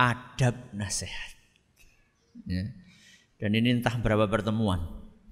Adab 0.00 0.72
nasihat. 0.72 1.36
Ya. 2.48 2.72
Dan 3.36 3.52
ini 3.52 3.76
entah 3.76 4.00
berapa 4.00 4.24
pertemuan. 4.32 4.80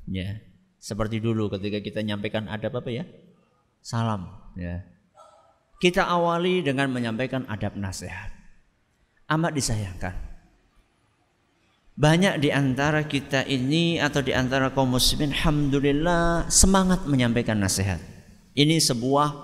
Ya. 0.05 0.45
Seperti 0.77 1.25
dulu 1.25 1.49
ketika 1.49 1.81
kita 1.81 2.05
nyampaikan 2.05 2.53
adab 2.53 2.85
apa 2.85 2.93
ya? 2.93 3.09
Salam 3.81 4.29
ya. 4.61 4.85
Kita 5.79 6.11
awali 6.11 6.61
dengan 6.63 6.91
menyampaikan 6.91 7.47
adab 7.47 7.79
nasihat. 7.79 8.35
Amat 9.31 9.55
disayangkan. 9.55 10.15
Banyak 11.99 12.39
di 12.43 12.51
antara 12.55 13.07
kita 13.07 13.47
ini 13.47 13.99
atau 13.99 14.23
di 14.23 14.31
antara 14.31 14.71
kaum 14.71 14.95
muslimin 14.95 15.35
alhamdulillah 15.35 16.47
semangat 16.51 17.07
menyampaikan 17.07 17.59
nasihat. 17.59 17.99
Ini 18.55 18.79
sebuah 18.79 19.35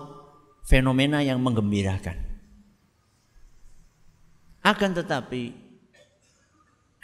fenomena 0.66 1.22
yang 1.22 1.38
menggembirakan. 1.42 2.18
Akan 4.64 4.94
tetapi 4.94 5.64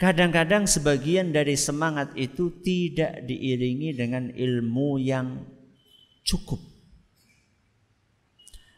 Kadang-kadang 0.01 0.65
sebagian 0.65 1.29
dari 1.29 1.53
semangat 1.53 2.09
itu 2.17 2.49
tidak 2.65 3.21
diiringi 3.21 3.93
dengan 3.93 4.33
ilmu 4.33 4.97
yang 4.97 5.45
cukup. 6.25 6.70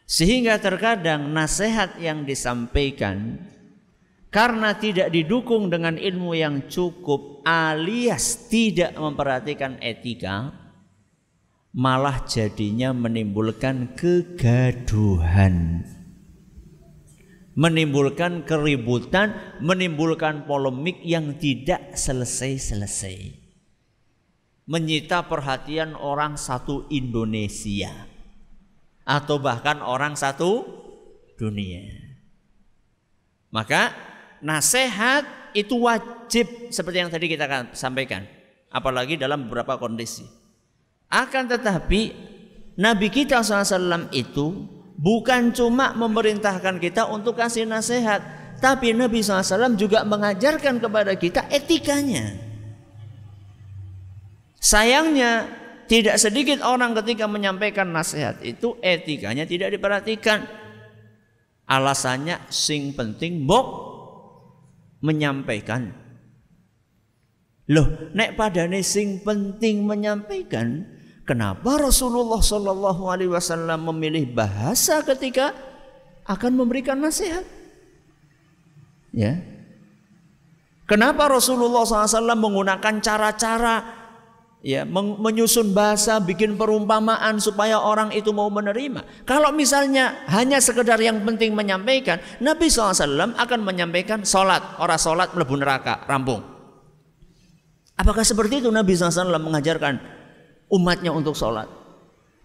Sehingga 0.04 0.60
terkadang 0.60 1.32
nasihat 1.32 1.96
yang 1.96 2.28
disampaikan 2.28 3.40
karena 4.28 4.76
tidak 4.76 5.08
didukung 5.08 5.72
dengan 5.72 5.96
ilmu 5.96 6.36
yang 6.36 6.68
cukup 6.68 7.40
alias 7.48 8.50
tidak 8.52 8.92
memperhatikan 8.98 9.80
etika 9.80 10.52
malah 11.72 12.20
jadinya 12.28 12.92
menimbulkan 12.92 13.96
kegaduhan 13.96 15.86
menimbulkan 17.54 18.42
keributan, 18.42 19.58
menimbulkan 19.62 20.42
polemik 20.44 20.98
yang 21.06 21.38
tidak 21.38 21.94
selesai-selesai. 21.94 23.46
Menyita 24.66 25.30
perhatian 25.30 25.94
orang 25.94 26.34
satu 26.34 26.90
Indonesia 26.90 28.13
atau 29.04 29.36
bahkan 29.36 29.84
orang 29.84 30.16
satu 30.16 30.64
dunia. 31.36 31.84
Maka 33.52 33.94
nasihat 34.42 35.22
itu 35.54 35.78
wajib 35.78 36.72
seperti 36.74 36.98
yang 36.98 37.12
tadi 37.12 37.30
kita 37.30 37.70
sampaikan, 37.76 38.26
apalagi 38.72 39.14
dalam 39.14 39.46
beberapa 39.46 39.78
kondisi. 39.78 40.26
Akan 41.06 41.46
tetapi 41.46 42.10
Nabi 42.74 43.06
kita 43.06 43.38
SAW 43.46 44.10
itu 44.10 44.66
bukan 44.98 45.54
cuma 45.54 45.94
memerintahkan 45.94 46.82
kita 46.82 47.06
untuk 47.06 47.38
kasih 47.38 47.70
nasihat, 47.70 48.18
tapi 48.58 48.90
Nabi 48.90 49.22
SAW 49.22 49.78
juga 49.78 50.02
mengajarkan 50.02 50.82
kepada 50.82 51.14
kita 51.14 51.46
etikanya. 51.54 52.34
Sayangnya 54.58 55.46
tidak 55.84 56.16
sedikit 56.16 56.64
orang 56.64 56.96
ketika 56.96 57.28
menyampaikan 57.28 57.92
nasihat 57.92 58.40
itu 58.40 58.76
etikanya 58.80 59.44
tidak 59.44 59.74
diperhatikan. 59.74 60.44
Alasannya 61.64 62.44
sing 62.52 62.92
penting 62.92 63.48
bok 63.48 63.66
menyampaikan. 65.00 65.92
Loh, 67.72 68.12
nek 68.12 68.36
padane 68.36 68.84
sing 68.84 69.24
penting 69.24 69.88
menyampaikan, 69.88 70.84
Kenapa 71.24 71.80
Rasulullah 71.80 72.36
Shallallahu 72.36 73.08
Alaihi 73.08 73.32
Wasallam 73.32 73.88
memilih 73.88 74.28
bahasa 74.36 75.00
ketika 75.00 75.56
akan 76.28 76.52
memberikan 76.52 77.00
nasihat? 77.00 77.44
Ya. 79.08 79.40
Kenapa 80.84 81.32
Rasulullah 81.32 81.88
SAW 81.88 82.36
menggunakan 82.36 83.00
cara-cara 83.00 84.03
ya 84.64 84.88
menyusun 84.88 85.76
bahasa, 85.76 86.16
bikin 86.18 86.56
perumpamaan 86.56 87.36
supaya 87.36 87.76
orang 87.76 88.10
itu 88.16 88.32
mau 88.32 88.48
menerima? 88.48 89.28
Kalau 89.28 89.52
misalnya 89.52 90.24
hanya 90.32 90.58
sekedar 90.58 90.96
yang 90.98 91.20
penting 91.22 91.52
menyampaikan, 91.52 92.18
Nabi 92.40 92.72
SAW 92.72 93.36
akan 93.36 93.60
menyampaikan 93.60 94.24
sholat, 94.24 94.80
orang 94.80 94.96
sholat 94.98 95.28
melebu 95.36 95.54
neraka, 95.60 96.00
rampung. 96.08 96.40
Apakah 97.94 98.26
seperti 98.26 98.64
itu 98.64 98.72
Nabi 98.72 98.96
SAW 98.96 99.38
mengajarkan 99.38 100.00
umatnya 100.72 101.14
untuk 101.14 101.38
sholat. 101.38 101.70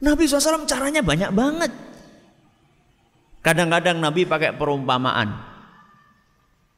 Nabi 0.04 0.30
SAW 0.30 0.70
caranya 0.70 1.02
banyak 1.02 1.32
banget. 1.34 1.72
Kadang-kadang 3.40 3.98
Nabi 3.98 4.28
pakai 4.28 4.54
perumpamaan. 4.54 5.49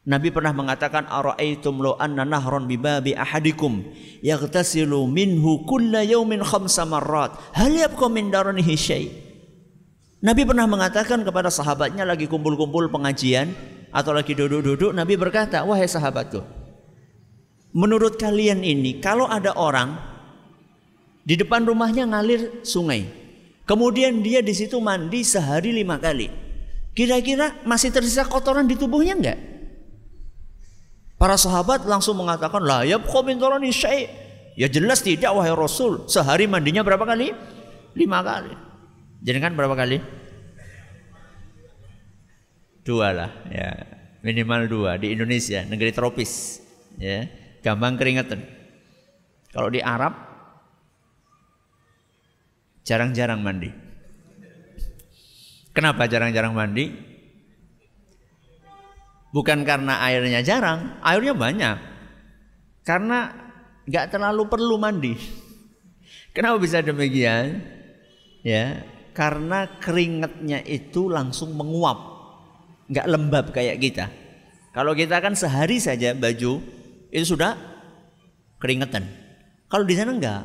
Nabi 0.02 0.34
pernah 0.34 0.50
mengatakan 0.50 1.06
ara'aitum 1.06 1.78
lo 1.78 1.94
anna 2.02 2.26
nahron 2.26 2.66
bibabi 2.66 3.14
ahadikum 3.14 3.86
yaghtasilu 4.26 5.06
minhu 5.06 5.62
kulla 5.70 6.02
yawmin 6.02 6.42
khamsa 6.42 6.90
marrat 6.90 7.38
hal 7.54 7.70
yabqa 7.70 8.10
min 8.10 8.34
daranihi 8.34 8.74
syai' 8.74 9.14
Nabi 10.26 10.42
pernah 10.46 10.66
mengatakan 10.66 11.22
kepada 11.22 11.54
sahabatnya 11.54 12.02
lagi 12.02 12.26
kumpul-kumpul 12.26 12.90
pengajian 12.90 13.54
atau 13.94 14.10
lagi 14.10 14.34
duduk-duduk 14.34 14.90
Nabi 14.90 15.14
berkata 15.22 15.62
wahai 15.62 15.86
sahabatku 15.86 16.42
menurut 17.78 18.18
kalian 18.18 18.66
ini 18.66 18.98
kalau 18.98 19.30
ada 19.30 19.54
orang 19.54 20.12
di 21.22 21.38
depan 21.38 21.66
rumahnya 21.66 22.10
ngalir 22.10 22.66
sungai. 22.66 23.06
Kemudian 23.70 24.20
dia 24.26 24.42
di 24.42 24.52
situ 24.52 24.82
mandi 24.82 25.22
sehari 25.24 25.72
lima 25.72 26.02
kali. 26.02 26.28
Kira-kira 26.92 27.56
masih 27.64 27.94
tersisa 27.94 28.28
kotoran 28.28 28.68
di 28.68 28.76
tubuhnya 28.76 29.16
enggak? 29.16 29.40
Para 31.22 31.38
sahabat 31.38 31.86
langsung 31.86 32.18
mengatakan, 32.18 32.66
"La 32.66 32.82
yabqa 32.82 33.22
min 33.22 33.38
syai'." 33.70 34.10
Ya 34.58 34.66
jelas 34.66 35.06
tidak 35.06 35.30
wahai 35.38 35.54
Rasul. 35.54 36.10
Sehari 36.10 36.50
mandinya 36.50 36.82
berapa 36.82 37.06
kali? 37.06 37.30
Lima 37.94 38.26
kali. 38.26 38.58
Jadi 39.22 39.38
kan 39.38 39.54
berapa 39.54 39.78
kali? 39.78 40.02
Dua 42.82 43.14
lah, 43.14 43.30
ya 43.54 43.70
minimal 44.26 44.66
dua 44.66 44.98
di 44.98 45.14
Indonesia, 45.14 45.62
negeri 45.70 45.94
tropis, 45.94 46.58
ya 46.98 47.30
gampang 47.62 48.02
keringetan. 48.02 48.42
Kalau 49.54 49.70
di 49.70 49.78
Arab 49.78 50.32
Jarang-jarang 52.82 53.46
mandi. 53.46 53.70
Kenapa 55.72 56.10
jarang-jarang 56.10 56.52
mandi? 56.52 56.90
Bukan 59.32 59.63
karena 59.63 60.04
airnya 60.04 60.44
jarang, 60.44 61.00
airnya 61.00 61.32
banyak. 61.32 61.78
Karena 62.84 63.32
nggak 63.88 64.12
terlalu 64.12 64.44
perlu 64.52 64.76
mandi. 64.76 65.15
Kenapa 66.36 66.60
bisa 66.60 66.84
demikian? 66.84 67.63
Ya, 68.44 68.84
karena 69.12 69.67
keringatnya 69.80 70.63
itu 70.63 71.12
langsung 71.12 71.56
menguap, 71.56 72.00
nggak 72.88 73.08
lembab 73.08 73.46
kayak 73.56 73.80
kita. 73.80 74.06
Kalau 74.72 74.96
kita 74.96 75.20
kan 75.20 75.36
sehari 75.36 75.84
saja 75.84 76.15
baju 76.15 76.63
itu 77.12 77.26
sudah 77.28 77.60
keringetan. 78.60 79.04
Kalau 79.67 79.84
di 79.84 79.96
sana 80.00 80.15
enggak. 80.15 80.44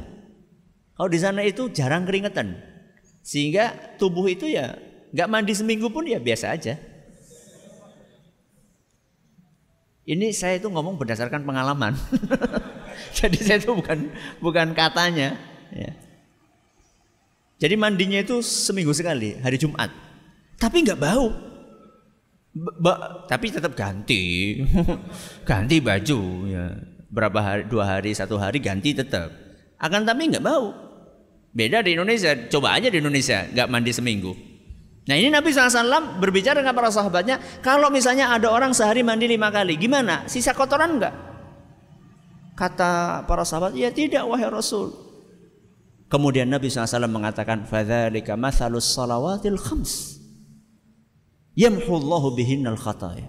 Kalau 0.98 1.10
di 1.10 1.20
sana 1.22 1.40
itu 1.46 1.70
jarang 1.70 2.02
keringetan. 2.02 2.58
Sehingga 3.22 3.98
tubuh 3.98 4.26
itu 4.26 4.50
ya 4.50 4.74
nggak 5.14 5.30
mandi 5.30 5.54
seminggu 5.54 5.90
pun 5.94 6.06
ya 6.06 6.18
biasa 6.18 6.54
aja. 6.54 6.74
Ini 10.06 10.30
saya 10.30 10.62
itu 10.62 10.70
ngomong 10.70 10.94
berdasarkan 10.94 11.42
pengalaman. 11.42 11.98
Jadi 13.18 13.38
saya 13.42 13.58
itu 13.58 13.74
bukan 13.74 14.06
bukan 14.38 14.70
katanya. 14.70 15.34
Ya. 15.74 15.92
Jadi 17.58 17.74
mandinya 17.74 18.22
itu 18.22 18.38
seminggu 18.38 18.94
sekali, 18.94 19.34
hari 19.42 19.58
Jumat. 19.58 19.90
Tapi 20.62 20.86
nggak 20.86 21.02
bau. 21.02 21.34
Ba 22.56 23.26
tapi 23.26 23.50
tetap 23.52 23.74
ganti, 23.74 24.62
ganti 25.48 25.76
baju. 25.82 26.20
Ya. 26.54 26.64
Berapa 27.10 27.38
hari, 27.42 27.62
dua 27.66 27.98
hari, 27.98 28.14
satu 28.14 28.38
hari 28.38 28.62
ganti 28.62 28.94
tetap. 28.94 29.34
Akan 29.74 30.06
tapi 30.06 30.30
nggak 30.30 30.46
bau. 30.46 30.70
Beda 31.50 31.82
di 31.82 31.98
Indonesia. 31.98 32.30
Coba 32.46 32.78
aja 32.78 32.86
di 32.86 33.02
Indonesia 33.02 33.42
nggak 33.50 33.68
mandi 33.74 33.90
seminggu. 33.90 34.55
Nah 35.05 35.17
ini 35.17 35.33
Nabi 35.33 35.49
SAW 35.49 36.21
berbicara 36.21 36.61
dengan 36.61 36.77
para 36.77 36.93
sahabatnya, 36.93 37.41
kalau 37.65 37.89
misalnya 37.89 38.29
ada 38.29 38.53
orang 38.53 38.69
sehari 38.69 39.01
mandi 39.01 39.25
lima 39.25 39.49
kali, 39.49 39.73
gimana? 39.73 40.29
Sisa 40.29 40.53
kotoran 40.53 41.01
enggak? 41.01 41.15
Kata 42.53 43.25
para 43.25 43.41
sahabat, 43.41 43.73
ya 43.73 43.89
tidak 43.89 44.21
wahai 44.29 44.45
Rasul. 44.45 44.93
Kemudian 46.05 46.51
Nabi 46.51 46.69
SAW 46.69 47.09
mengatakan, 47.09 47.65
فَذَلِكَ 47.65 48.29
مَثَلُ 48.35 48.73
الصَّلَوَاتِ 48.77 49.43
الْخَمْسِ 49.47 50.21
يَمْحُ 51.57 51.85
اللَّهُ 51.87 52.23
بِهِنَّ 52.37 52.65
الْخَطَايَ 52.77 53.19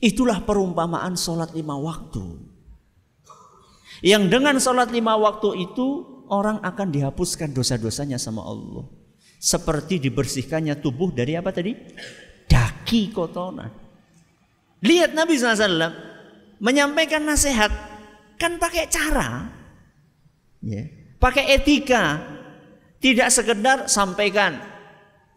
Itulah 0.00 0.44
perumpamaan 0.46 1.18
solat 1.18 1.52
lima 1.52 1.76
waktu. 1.76 2.22
Yang 4.00 4.22
dengan 4.32 4.56
solat 4.56 4.88
lima 4.94 5.16
waktu 5.18 5.68
itu, 5.68 6.06
orang 6.30 6.62
akan 6.62 6.88
dihapuskan 6.88 7.52
dosa-dosanya 7.52 8.16
sama 8.16 8.46
Allah 8.46 9.00
seperti 9.39 10.01
dibersihkannya 10.01 10.79
tubuh 10.79 11.11
dari 11.11 11.37
apa 11.37 11.51
tadi? 11.53 11.75
Daki 12.45 13.13
kotoran. 13.13 13.71
Lihat 14.85 15.17
Nabi 15.17 15.37
SAW 15.39 15.91
menyampaikan 16.61 17.25
nasihat 17.25 17.71
kan 18.37 18.61
pakai 18.61 18.85
cara, 18.91 19.49
ya, 20.61 20.83
pakai 21.17 21.57
etika, 21.57 22.21
tidak 23.01 23.33
sekedar 23.33 23.89
sampaikan 23.89 24.61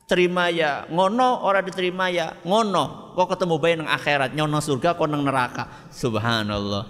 terima 0.09 0.49
ya 0.49 0.89
ngono 0.89 1.45
orang 1.45 1.65
diterima 1.69 2.09
ya 2.09 2.33
ngono. 2.45 3.15
Kok 3.17 3.29
ketemu 3.35 3.55
bayi 3.61 3.75
nang 3.77 3.91
akhirat 3.91 4.33
nyono 4.33 4.59
surga 4.61 4.97
kok 4.97 5.09
nang 5.09 5.25
neraka? 5.25 5.91
Subhanallah. 5.93 6.85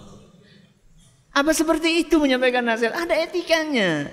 Apa 1.35 1.51
seperti 1.55 2.03
itu 2.03 2.19
menyampaikan 2.19 2.67
nasihat? 2.67 2.95
Ada 2.95 3.15
etikanya 3.29 4.11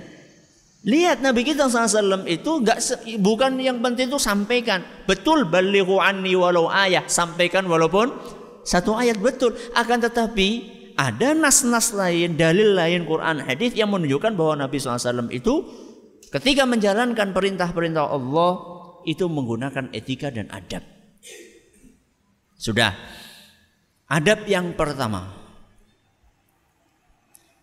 Lihat 0.86 1.26
Nabi 1.26 1.42
kita 1.42 1.66
SAW 1.66 2.30
itu 2.30 2.62
enggak 2.62 2.78
bukan 3.18 3.58
yang 3.58 3.82
penting 3.82 4.06
itu 4.06 4.22
sampaikan. 4.22 4.86
Betul 5.10 5.50
balighu 5.50 5.98
anni 5.98 6.38
walau 6.38 6.70
ayat. 6.70 7.10
Sampaikan 7.10 7.66
walaupun 7.66 8.14
satu 8.62 8.94
ayat 8.94 9.18
betul. 9.18 9.58
Akan 9.74 9.98
tetapi 9.98 10.48
ada 10.94 11.34
nas-nas 11.34 11.90
lain, 11.90 12.38
dalil 12.38 12.78
lain 12.78 13.02
Quran 13.10 13.42
hadis 13.42 13.74
yang 13.74 13.90
menunjukkan 13.90 14.38
bahwa 14.38 14.70
Nabi 14.70 14.78
SAW 14.78 15.26
itu 15.34 15.66
ketika 16.30 16.70
menjalankan 16.70 17.34
perintah-perintah 17.34 18.06
Allah 18.06 18.52
itu 19.10 19.26
menggunakan 19.26 19.90
etika 19.90 20.30
dan 20.30 20.54
adab. 20.54 20.86
Sudah. 22.62 22.94
Adab 24.06 24.46
yang 24.46 24.78
pertama. 24.78 25.45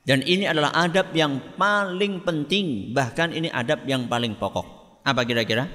Dan 0.03 0.19
ini 0.27 0.51
adalah 0.51 0.75
adab 0.75 1.15
yang 1.15 1.55
paling 1.55 2.27
penting, 2.27 2.91
bahkan 2.91 3.31
ini 3.31 3.47
adab 3.55 3.87
yang 3.87 4.11
paling 4.11 4.35
pokok. 4.35 4.99
Apa 5.07 5.23
kira-kira? 5.23 5.71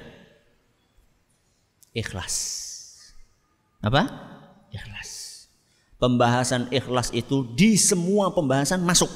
Ikhlas. 1.96 2.36
Apa? 3.80 4.04
Ikhlas. 4.68 5.10
Pembahasan 5.98 6.68
ikhlas 6.70 7.10
itu 7.16 7.48
di 7.56 7.80
semua 7.80 8.36
pembahasan 8.36 8.84
masuk. 8.84 9.10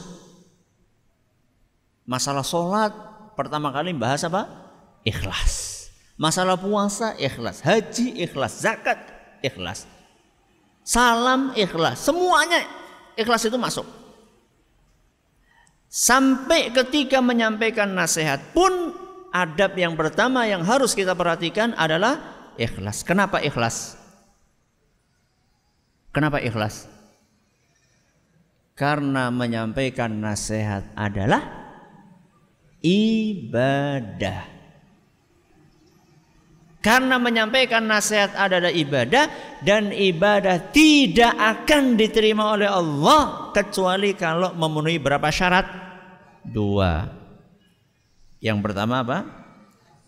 Masalah 2.08 2.42
sholat 2.42 2.92
pertama 3.36 3.70
kali 3.70 3.92
bahas 3.92 4.24
apa? 4.24 4.48
Ikhlas. 5.04 5.72
Masalah 6.16 6.56
puasa 6.56 7.18
ikhlas, 7.18 7.66
haji 7.66 8.22
ikhlas, 8.22 8.62
zakat 8.62 9.00
ikhlas. 9.42 9.90
Salam 10.86 11.50
ikhlas, 11.58 12.02
semuanya 12.02 12.62
ikhlas 13.18 13.42
itu 13.46 13.58
masuk. 13.58 14.01
Sampai 15.92 16.72
ketika 16.72 17.20
menyampaikan 17.20 17.92
nasihat 17.92 18.40
pun 18.56 18.96
adab 19.36 19.76
yang 19.76 20.00
pertama 20.00 20.48
yang 20.48 20.64
harus 20.64 20.96
kita 20.96 21.12
perhatikan 21.12 21.76
adalah 21.76 22.16
ikhlas. 22.56 23.04
Kenapa 23.04 23.44
ikhlas? 23.44 24.00
Kenapa 26.16 26.40
ikhlas? 26.40 26.88
Karena 28.72 29.28
menyampaikan 29.36 30.16
nasihat 30.16 30.88
adalah 30.96 31.44
ibadah. 32.80 34.61
Karena 36.82 37.22
menyampaikan 37.22 37.86
nasihat 37.86 38.34
adalah 38.34 38.74
ibadah 38.74 39.30
dan 39.62 39.94
ibadah 39.94 40.74
tidak 40.74 41.38
akan 41.38 41.94
diterima 41.94 42.58
oleh 42.58 42.66
Allah 42.66 43.54
kecuali 43.54 44.18
kalau 44.18 44.58
memenuhi 44.58 44.98
berapa 44.98 45.30
syarat? 45.30 45.82
dua. 46.42 47.06
Yang 48.42 48.58
pertama 48.66 49.06
apa? 49.06 49.30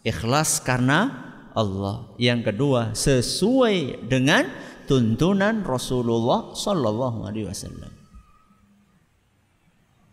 Ikhlas 0.01 0.57
karena 0.65 1.13
Allah. 1.53 2.09
Yang 2.17 2.49
kedua 2.49 2.97
sesuai 2.97 4.09
dengan 4.09 4.49
tuntunan 4.89 5.61
Rasulullah 5.61 6.57
Sallallahu 6.57 7.29
Alaihi 7.29 7.47
Wasallam. 7.47 7.93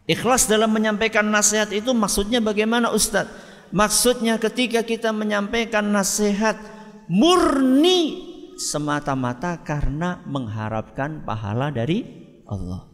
Ikhlas 0.05 0.51
dalam 0.51 0.75
menyampaikan 0.75 1.25
nasihat 1.25 1.71
itu 1.73 1.95
maksudnya 1.95 2.43
bagaimana 2.43 2.93
Ustadz? 2.93 3.50
Maksudnya 3.71 4.39
ketika 4.43 4.83
kita 4.83 5.15
menyampaikan 5.15 5.87
nasihat 5.95 6.59
murni 7.07 8.29
semata-mata 8.59 9.63
karena 9.63 10.21
mengharapkan 10.27 11.23
pahala 11.23 11.71
dari 11.71 12.03
Allah 12.51 12.91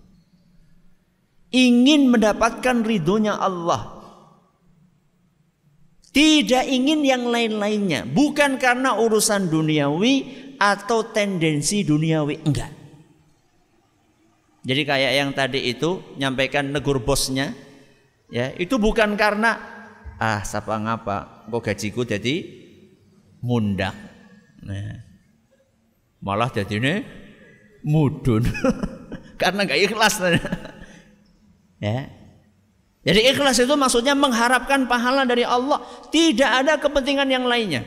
ingin 1.57 2.11
mendapatkan 2.11 2.83
ridhonya 2.83 3.41
Allah. 3.41 3.97
Tidak 6.13 6.65
ingin 6.65 7.05
yang 7.05 7.29
lain-lainnya, 7.29 8.09
bukan 8.09 8.57
karena 8.57 8.97
urusan 8.97 9.53
duniawi 9.53 10.15
atau 10.57 11.05
tendensi 11.13 11.85
duniawi, 11.85 12.41
enggak. 12.41 12.73
Jadi 14.65 14.83
kayak 14.83 15.13
yang 15.13 15.31
tadi 15.37 15.61
itu 15.69 16.01
nyampaikan 16.17 16.73
negur 16.73 17.05
bosnya, 17.05 17.53
ya 18.33 18.49
itu 18.57 18.81
bukan 18.81 19.13
karena 19.21 19.76
ah 20.17 20.41
siapa 20.43 20.77
ngapa, 20.81 21.49
kok 21.49 21.63
gajiku 21.63 22.03
jadi 22.05 22.45
mundak. 23.45 23.95
Nah, 24.65 24.99
malah 26.21 26.51
jadi 26.51 26.75
ini 26.81 26.95
mudun 27.87 28.43
karena 29.41 29.63
nggak 29.63 29.81
ikhlas. 29.87 30.19
Ya. 31.79 32.11
Jadi 33.07 33.21
ikhlas 33.31 33.63
itu 33.63 33.75
maksudnya 33.79 34.19
mengharapkan 34.19 34.91
pahala 34.91 35.23
dari 35.23 35.47
Allah, 35.47 35.79
tidak 36.11 36.51
ada 36.51 36.75
kepentingan 36.75 37.31
yang 37.31 37.47
lainnya. 37.47 37.87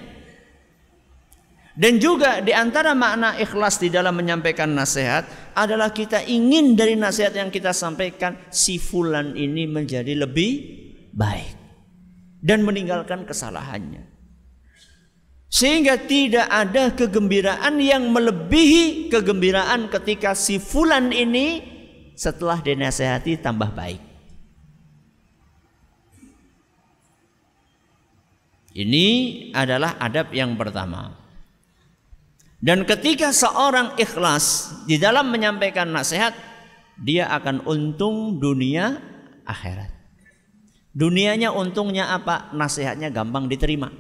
Dan 1.80 1.96
juga 2.00 2.44
di 2.44 2.52
antara 2.52 2.92
makna 2.96 3.36
ikhlas 3.40 3.80
di 3.80 3.88
dalam 3.92 4.16
menyampaikan 4.16 4.68
nasihat 4.72 5.28
adalah 5.56 5.92
kita 5.92 6.24
ingin 6.28 6.76
dari 6.76 6.96
nasihat 6.96 7.36
yang 7.36 7.48
kita 7.52 7.72
sampaikan 7.72 8.36
si 8.52 8.80
fulan 8.80 9.36
ini 9.36 9.64
menjadi 9.64 10.12
lebih 10.12 10.52
baik 11.16 11.59
dan 12.40 12.64
meninggalkan 12.64 13.28
kesalahannya. 13.28 14.08
Sehingga 15.50 15.98
tidak 15.98 16.46
ada 16.46 16.94
kegembiraan 16.94 17.82
yang 17.82 18.14
melebihi 18.14 19.10
kegembiraan 19.10 19.90
ketika 19.90 20.38
si 20.38 20.62
fulan 20.62 21.10
ini 21.10 21.66
setelah 22.14 22.62
dinasehati 22.62 23.42
tambah 23.42 23.74
baik. 23.74 24.02
Ini 28.78 29.08
adalah 29.52 29.98
adab 29.98 30.32
yang 30.32 30.54
pertama. 30.54 31.18
Dan 32.60 32.86
ketika 32.86 33.34
seorang 33.34 33.96
ikhlas 33.98 34.72
di 34.86 35.02
dalam 35.02 35.32
menyampaikan 35.34 35.90
nasihat, 35.90 36.36
dia 37.00 37.32
akan 37.32 37.64
untung 37.66 38.38
dunia 38.38 39.00
akhirat. 39.48 39.99
Dunianya 40.90 41.54
untungnya 41.54 42.10
apa? 42.10 42.50
Nasihatnya 42.58 43.14
gampang 43.14 43.46
diterima. 43.46 43.94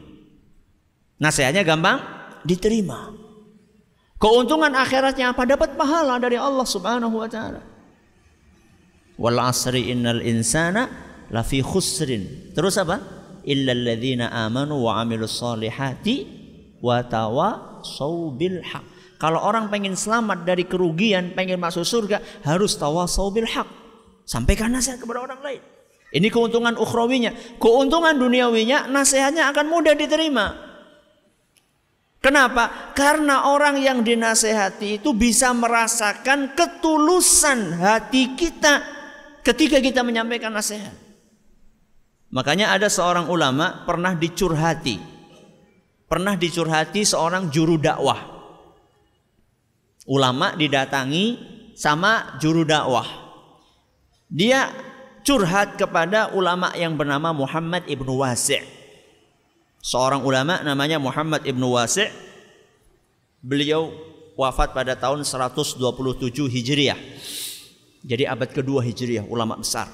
Nasihatnya 1.21 1.61
gampang 1.61 2.01
diterima. 2.41 3.13
Keuntungan 4.19 4.73
akhiratnya 4.75 5.31
apa? 5.31 5.47
Dapat 5.47 5.79
pahala 5.79 6.19
dari 6.19 6.35
Allah 6.35 6.67
Subhanahu 6.67 7.23
wa 7.23 7.29
taala. 7.29 7.61
Wal 9.15 9.39
asri 9.39 9.91
innal 9.93 10.19
insana 10.23 10.89
lafi 11.31 11.63
khusrin. 11.63 12.51
Terus 12.51 12.75
apa? 12.81 12.99
Illa 13.47 13.71
alladzina 13.71 14.33
amanu 14.33 14.83
wa 14.83 14.99
amilus 14.99 15.39
solihati 15.39 16.27
wa 16.83 16.99
tawasau 17.05 18.35
bil 18.35 18.59
haq. 18.59 18.83
Kalau 19.19 19.43
orang 19.43 19.67
pengen 19.67 19.99
selamat 19.99 20.47
dari 20.47 20.63
kerugian, 20.63 21.35
pengen 21.35 21.59
masuk 21.59 21.83
surga, 21.83 22.23
harus 22.47 22.79
tawasau 22.79 23.31
bil 23.31 23.47
haq. 23.47 23.67
Sampaikan 24.23 24.71
nasihat 24.71 24.99
kepada 24.99 25.19
orang 25.23 25.39
lain. 25.43 25.63
Ini 26.09 26.27
keuntungan 26.33 26.73
ukhrawinya. 26.73 27.33
Keuntungan 27.61 28.17
duniawinya, 28.17 28.89
nasihatnya 28.89 29.49
akan 29.53 29.65
mudah 29.69 29.93
diterima. 29.93 30.69
Kenapa? 32.19 32.91
Karena 32.97 33.47
orang 33.47 33.79
yang 33.79 34.03
dinasehati 34.03 34.99
itu 34.99 35.15
bisa 35.15 35.55
merasakan 35.55 36.51
ketulusan 36.51 37.79
hati 37.79 38.35
kita 38.35 38.83
ketika 39.45 39.79
kita 39.79 40.03
menyampaikan 40.03 40.51
nasihat. 40.51 40.91
Makanya 42.29 42.75
ada 42.75 42.91
seorang 42.91 43.31
ulama 43.31 43.87
pernah 43.87 44.13
dicurhati. 44.13 44.99
Pernah 46.09 46.35
dicurhati 46.35 47.05
seorang 47.05 47.53
juru 47.53 47.77
dakwah. 47.77 48.17
Ulama 50.09 50.57
didatangi 50.57 51.37
sama 51.77 52.35
juru 52.41 52.65
dakwah. 52.65 53.05
Dia 54.27 54.88
curhat 55.23 55.75
kepada 55.79 56.31
ulama 56.33 56.71
yang 56.75 56.95
bernama 56.95 57.35
Muhammad 57.35 57.85
ibnu 57.87 58.19
Wasi' 58.19 58.61
seorang 59.79 60.23
ulama 60.23 60.59
namanya 60.63 60.99
Muhammad 60.99 61.43
ibnu 61.47 61.75
Wasi' 61.75 62.11
beliau 63.39 63.91
wafat 64.35 64.71
pada 64.71 64.95
tahun 64.95 65.23
127 65.23 65.79
Hijriah. 66.47 66.99
Jadi 67.99 68.23
abad 68.23 68.47
kedua 68.51 68.79
Hijriah 68.79 69.27
ulama 69.27 69.59
besar. 69.59 69.91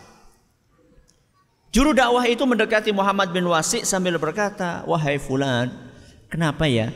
Juru 1.74 1.92
dakwah 1.92 2.24
itu 2.30 2.46
mendekati 2.46 2.94
Muhammad 2.96 3.34
bin 3.36 3.44
Wasi 3.50 3.84
sambil 3.84 4.16
berkata, 4.16 4.86
"Wahai 4.88 5.20
fulan, 5.20 5.74
kenapa 6.32 6.70
ya? 6.70 6.94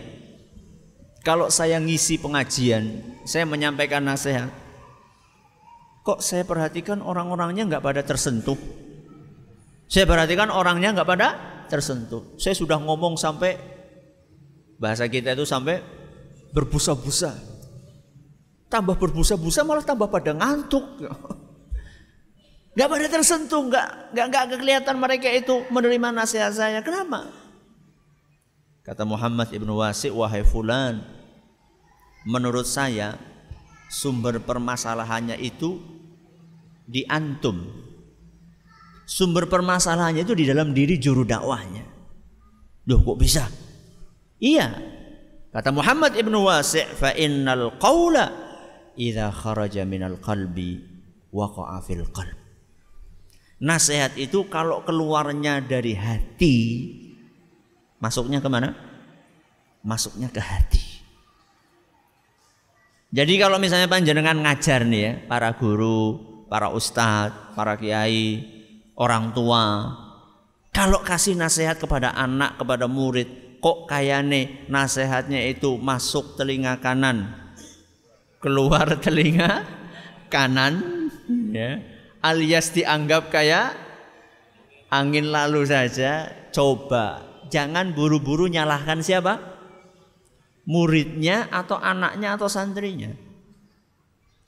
Kalau 1.20 1.52
saya 1.52 1.76
ngisi 1.84 2.15
pengajian, 2.15 3.04
saya 3.28 3.44
menyampaikan 3.44 4.00
nasihat, 4.00 4.48
kok 6.10 6.26
saya 6.26 6.41
perhatikan 6.41 7.06
orang-orangnya 7.06 7.69
nggak 7.69 7.86
pada 7.86 8.02
tersentuh. 8.02 8.58
Saya 9.86 10.10
perhatikan 10.10 10.50
orangnya 10.50 10.89
nggak 10.98 11.06
pada 11.06 11.28
tersentuh. 11.69 12.34
Saya 12.41 12.58
sudah 12.58 12.82
ngomong 12.82 13.13
sampai 13.13 13.62
bahasa 14.82 15.06
kita 15.06 15.38
itu 15.38 15.45
sampai 15.45 15.86
berbusa-busa. 16.50 17.38
Tambah 18.74 18.98
berbusa-busa 18.98 19.62
malah 19.62 19.86
tambah 19.86 20.10
pada 20.10 20.34
ngantuk. 20.34 20.86
Gak 22.78 22.86
pada 22.86 23.12
tersentuh, 23.12 23.65
gak, 23.67 24.13
gak, 24.15 24.28
gak 24.32 24.56
kelihatan 24.56 24.95
mereka 24.95 25.28
itu 25.28 25.67
menerima 25.67 26.15
nasihat 26.15 26.54
saya. 26.54 26.80
Kenapa? 26.80 27.28
Kata 28.88 29.04
Muhammad 29.04 29.52
ibnu 29.52 29.84
Wasi, 29.84 30.08
wahai 30.08 30.48
fulan, 30.48 31.04
menurut 32.24 32.63
saya 32.63 33.19
sumber 33.91 34.39
permasalahannya 34.39 35.41
itu 35.43 35.99
di 36.89 37.06
antum. 37.06 37.69
Sumber 39.06 39.45
permasalahannya 39.45 40.25
itu 40.25 40.34
di 40.34 40.45
dalam 40.49 40.73
diri 40.73 40.97
juru 40.97 41.21
dakwahnya. 41.21 41.86
Loh 42.89 42.99
kok 43.06 43.17
bisa? 43.21 43.45
Iya. 44.41 44.73
Kata 45.49 45.69
Muhammad 45.73 46.17
ibnu 46.17 46.45
Wasi' 46.45 46.86
fa 46.97 47.13
innal 47.13 47.78
qawla 47.78 48.30
idza 48.97 49.34
kharaja 49.34 49.86
minal 49.86 50.17
qalbi 50.21 50.82
waqa'a 51.34 51.82
fil 51.86 52.06
qalb. 52.10 52.38
Nasihat 53.60 54.15
itu 54.15 54.47
kalau 54.47 54.86
keluarnya 54.86 55.60
dari 55.60 55.97
hati, 55.97 56.58
masuknya 57.99 58.39
ke 58.39 58.47
mana? 58.47 58.71
Masuknya 59.84 60.32
ke 60.32 60.39
hati. 60.39 60.86
Jadi 63.10 63.41
kalau 63.41 63.58
misalnya 63.58 63.89
panjenengan 63.89 64.38
ngajar 64.38 64.86
nih 64.86 65.02
ya, 65.02 65.13
para 65.25 65.58
guru, 65.58 66.29
para 66.52 66.74
ustadz, 66.74 67.54
para 67.54 67.78
kiai, 67.78 68.44
orang 68.98 69.32
tua, 69.32 69.94
kalau 70.74 71.00
kasih 71.06 71.38
nasihat 71.38 71.78
kepada 71.78 72.12
anak, 72.18 72.58
kepada 72.60 72.90
murid, 72.90 73.62
kok 73.62 73.86
kayane 73.86 74.66
nasihatnya 74.68 75.46
itu 75.48 75.78
masuk 75.78 76.36
telinga 76.36 76.82
kanan, 76.82 77.30
keluar 78.42 78.98
telinga 79.04 79.64
kanan, 80.34 81.08
ya 81.54 82.00
alias 82.24 82.76
dianggap 82.76 83.32
kayak 83.32 83.76
angin 84.92 85.32
lalu 85.32 85.64
saja. 85.68 86.32
Coba 86.50 87.24
jangan 87.54 87.94
buru-buru 87.94 88.50
nyalahkan 88.50 89.06
siapa? 89.06 89.38
Muridnya 90.70 91.50
atau 91.50 91.78
anaknya 91.78 92.38
atau 92.38 92.50
santrinya. 92.50 93.10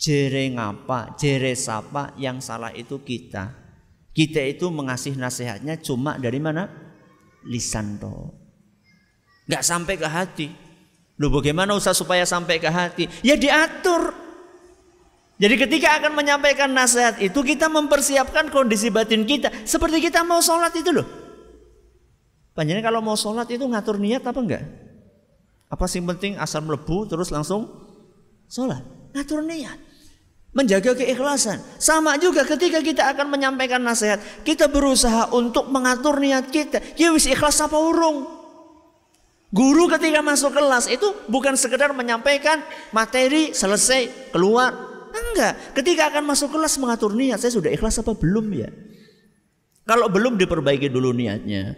Jere 0.02 0.50
ngapa, 0.50 1.14
jere 1.14 1.54
sapa 1.54 2.18
yang 2.18 2.42
salah 2.42 2.74
itu 2.74 2.98
kita. 3.06 3.54
Kita 4.12 4.42
itu 4.42 4.74
mengasih 4.74 5.14
nasihatnya 5.14 5.78
cuma 5.78 6.18
dari 6.18 6.42
mana? 6.42 6.66
Lisan 7.46 8.02
toh. 8.02 8.34
Gak 9.46 9.62
sampai 9.62 9.96
ke 10.02 10.08
hati. 10.10 10.50
Loh 11.22 11.30
bagaimana 11.30 11.78
usah 11.78 11.94
supaya 11.94 12.26
sampai 12.26 12.58
ke 12.58 12.66
hati? 12.66 13.06
Ya 13.22 13.38
diatur 13.38 14.32
jadi 15.42 15.58
ketika 15.58 15.98
akan 15.98 16.14
menyampaikan 16.14 16.70
nasihat 16.70 17.18
itu 17.18 17.42
kita 17.42 17.66
mempersiapkan 17.66 18.54
kondisi 18.54 18.94
batin 18.94 19.26
kita 19.26 19.50
seperti 19.66 19.98
kita 19.98 20.22
mau 20.22 20.38
sholat 20.38 20.70
itu 20.78 20.94
loh. 20.94 21.08
Panjangnya 22.54 22.86
kalau 22.86 23.02
mau 23.02 23.18
sholat 23.18 23.50
itu 23.50 23.66
ngatur 23.66 23.98
niat 23.98 24.22
apa 24.22 24.38
enggak? 24.38 24.62
Apa 25.66 25.90
sih 25.90 25.98
penting 25.98 26.38
asal 26.38 26.62
melebu 26.62 27.10
terus 27.10 27.34
langsung 27.34 27.74
sholat? 28.46 28.86
Ngatur 29.18 29.42
niat. 29.42 29.91
Menjaga 30.52 30.92
keikhlasan. 31.00 31.64
Sama 31.80 32.20
juga 32.20 32.44
ketika 32.44 32.84
kita 32.84 33.08
akan 33.16 33.32
menyampaikan 33.32 33.80
nasihat. 33.80 34.20
Kita 34.44 34.68
berusaha 34.68 35.32
untuk 35.32 35.72
mengatur 35.72 36.20
niat 36.20 36.52
kita. 36.52 36.84
Ya 37.00 37.16
wis 37.16 37.24
ikhlas 37.24 37.64
apa 37.64 37.80
urung. 37.80 38.28
Guru 39.52 39.88
ketika 39.92 40.20
masuk 40.20 40.56
kelas 40.56 40.92
itu 40.92 41.08
bukan 41.28 41.56
sekedar 41.56 41.92
menyampaikan 41.92 42.64
materi 42.96 43.52
selesai 43.52 44.32
keluar 44.32 44.92
Enggak. 45.12 45.76
Ketika 45.76 46.12
akan 46.12 46.24
masuk 46.24 46.56
kelas 46.56 46.80
mengatur 46.80 47.12
niat, 47.12 47.40
saya 47.40 47.52
sudah 47.52 47.72
ikhlas 47.72 48.00
apa 48.00 48.16
belum 48.16 48.48
ya? 48.56 48.70
Kalau 49.84 50.08
belum 50.08 50.40
diperbaiki 50.40 50.88
dulu 50.88 51.12
niatnya. 51.12 51.76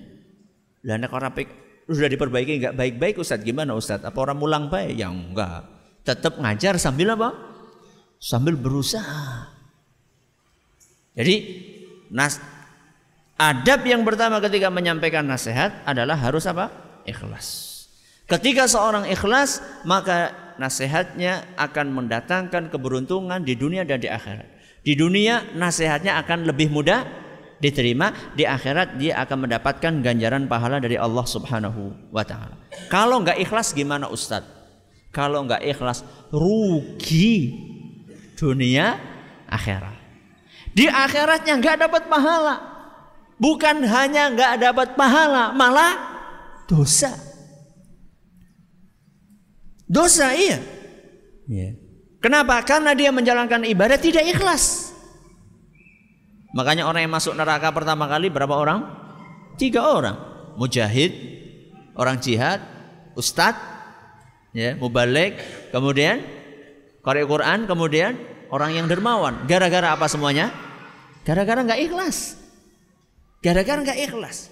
Lah 0.85 0.99
anak 0.99 1.11
orang 1.15 1.33
sudah 1.87 2.09
diperbaiki 2.11 2.59
enggak 2.59 2.75
baik-baik 2.75 3.15
Ustaz 3.19 3.41
gimana 3.41 3.73
Ustaz? 3.73 4.03
Apa 4.03 4.15
orang 4.21 4.37
mulang 4.37 4.63
baik? 4.69 4.93
Ya 4.99 5.09
enggak. 5.09 5.65
Tetap 6.03 6.37
ngajar 6.37 6.77
sambil 6.77 7.15
apa? 7.15 7.52
Sambil 8.23 8.55
berusaha. 8.55 9.51
Jadi 11.11 11.35
nas 12.07 12.39
adab 13.35 13.83
yang 13.83 14.07
pertama 14.07 14.39
ketika 14.39 14.71
menyampaikan 14.71 15.27
nasihat 15.27 15.83
adalah 15.83 16.15
harus 16.15 16.47
apa? 16.47 16.71
Ikhlas. 17.03 17.75
Ketika 18.23 18.71
seorang 18.71 19.11
ikhlas, 19.11 19.59
maka 19.83 20.31
nasihatnya 20.55 21.51
akan 21.59 21.91
mendatangkan 21.91 22.71
keberuntungan 22.71 23.43
di 23.43 23.59
dunia 23.59 23.83
dan 23.83 23.99
di 23.99 24.07
akhirat. 24.07 24.47
Di 24.87 24.95
dunia 24.95 25.43
nasihatnya 25.59 26.15
akan 26.23 26.47
lebih 26.47 26.71
mudah 26.71 27.03
diterima, 27.59 28.15
di 28.39 28.47
akhirat 28.47 28.95
dia 28.95 29.19
akan 29.19 29.51
mendapatkan 29.51 29.99
ganjaran 29.99 30.47
pahala 30.47 30.79
dari 30.79 30.95
Allah 30.95 31.27
Subhanahu 31.27 32.11
wa 32.15 32.23
taala. 32.23 32.55
Kalau 32.87 33.19
nggak 33.19 33.43
ikhlas 33.43 33.75
gimana 33.75 34.07
Ustadz? 34.07 34.47
Kalau 35.11 35.43
nggak 35.43 35.61
ikhlas 35.67 36.07
rugi 36.31 37.72
dunia 38.35 38.97
akhirat. 39.49 39.97
Di 40.73 40.89
akhiratnya 40.89 41.53
nggak 41.61 41.77
dapat 41.85 42.03
pahala. 42.09 42.55
Bukan 43.37 43.83
hanya 43.85 44.31
nggak 44.33 44.53
dapat 44.61 44.87
pahala, 44.95 45.51
malah 45.53 45.93
dosa. 46.65 47.13
Dosa 49.85 50.33
iya. 50.33 50.57
Yeah. 51.45 51.73
Kenapa? 52.23 52.63
Karena 52.63 52.95
dia 52.95 53.11
menjalankan 53.11 53.67
ibadah 53.67 53.99
tidak 53.99 54.23
ikhlas. 54.23 54.95
Makanya 56.55 56.87
orang 56.87 57.03
yang 57.03 57.13
masuk 57.13 57.35
neraka 57.35 57.67
pertama 57.75 58.07
kali 58.07 58.31
berapa 58.31 58.55
orang? 58.55 58.79
Tiga 59.59 59.91
orang. 59.91 60.15
Mujahid, 60.55 61.11
orang 61.97 62.21
jihad, 62.21 62.63
ustadz, 63.17 63.59
ya, 64.53 64.77
mubalik, 64.77 65.41
kemudian 65.73 66.21
qari 67.03 67.27
Quran, 67.27 67.67
kemudian 67.67 68.15
orang 68.49 68.71
yang 68.73 68.87
dermawan. 68.87 69.43
Gara-gara 69.45 69.93
apa 69.93 70.07
semuanya? 70.07 70.49
Gara-gara 71.27 71.59
nggak 71.61 71.79
ikhlas. 71.91 72.39
Gara-gara 73.43 73.79
nggak 73.83 73.99
ikhlas. 74.09 74.47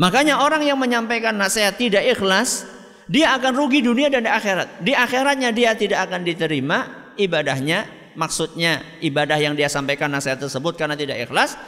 Makanya 0.00 0.40
orang 0.40 0.64
yang 0.64 0.80
menyampaikan 0.80 1.36
nasihat 1.36 1.76
tidak 1.76 2.06
ikhlas, 2.06 2.64
dia 3.10 3.34
akan 3.36 3.52
rugi 3.52 3.84
dunia 3.84 4.08
dan 4.08 4.24
di 4.24 4.30
akhirat. 4.30 4.68
Di 4.80 4.92
akhiratnya 4.96 5.50
dia 5.52 5.74
tidak 5.74 6.08
akan 6.08 6.22
diterima 6.22 7.12
ibadahnya, 7.18 8.12
maksudnya 8.14 8.84
ibadah 9.02 9.36
yang 9.36 9.58
dia 9.58 9.66
sampaikan 9.66 10.08
nasihat 10.08 10.38
tersebut 10.38 10.78
karena 10.78 10.94
tidak 10.94 11.28
ikhlas. 11.28 11.58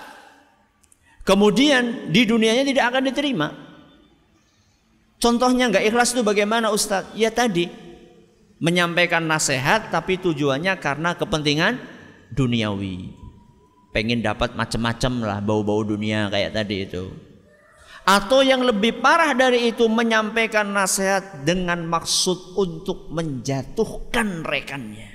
Kemudian 1.26 2.08
di 2.14 2.24
dunianya 2.24 2.64
tidak 2.64 2.84
akan 2.94 3.02
diterima. 3.10 3.48
Contohnya 5.20 5.68
nggak 5.68 5.84
ikhlas 5.90 6.16
itu 6.16 6.24
bagaimana 6.24 6.72
Ustadz? 6.72 7.12
Ya 7.12 7.28
tadi 7.28 7.89
menyampaikan 8.60 9.24
nasihat 9.24 9.88
tapi 9.88 10.20
tujuannya 10.20 10.76
karena 10.78 11.16
kepentingan 11.16 11.80
duniawi. 12.30 13.10
Pengen 13.90 14.22
dapat 14.22 14.54
macam-macam 14.54 15.26
lah 15.26 15.42
bau-bau 15.42 15.82
dunia 15.82 16.30
kayak 16.30 16.54
tadi 16.54 16.86
itu. 16.86 17.10
Atau 18.06 18.46
yang 18.46 18.62
lebih 18.62 19.02
parah 19.02 19.34
dari 19.34 19.74
itu 19.74 19.90
menyampaikan 19.90 20.70
nasihat 20.70 21.42
dengan 21.42 21.82
maksud 21.90 22.54
untuk 22.54 23.10
menjatuhkan 23.10 24.46
rekannya. 24.46 25.10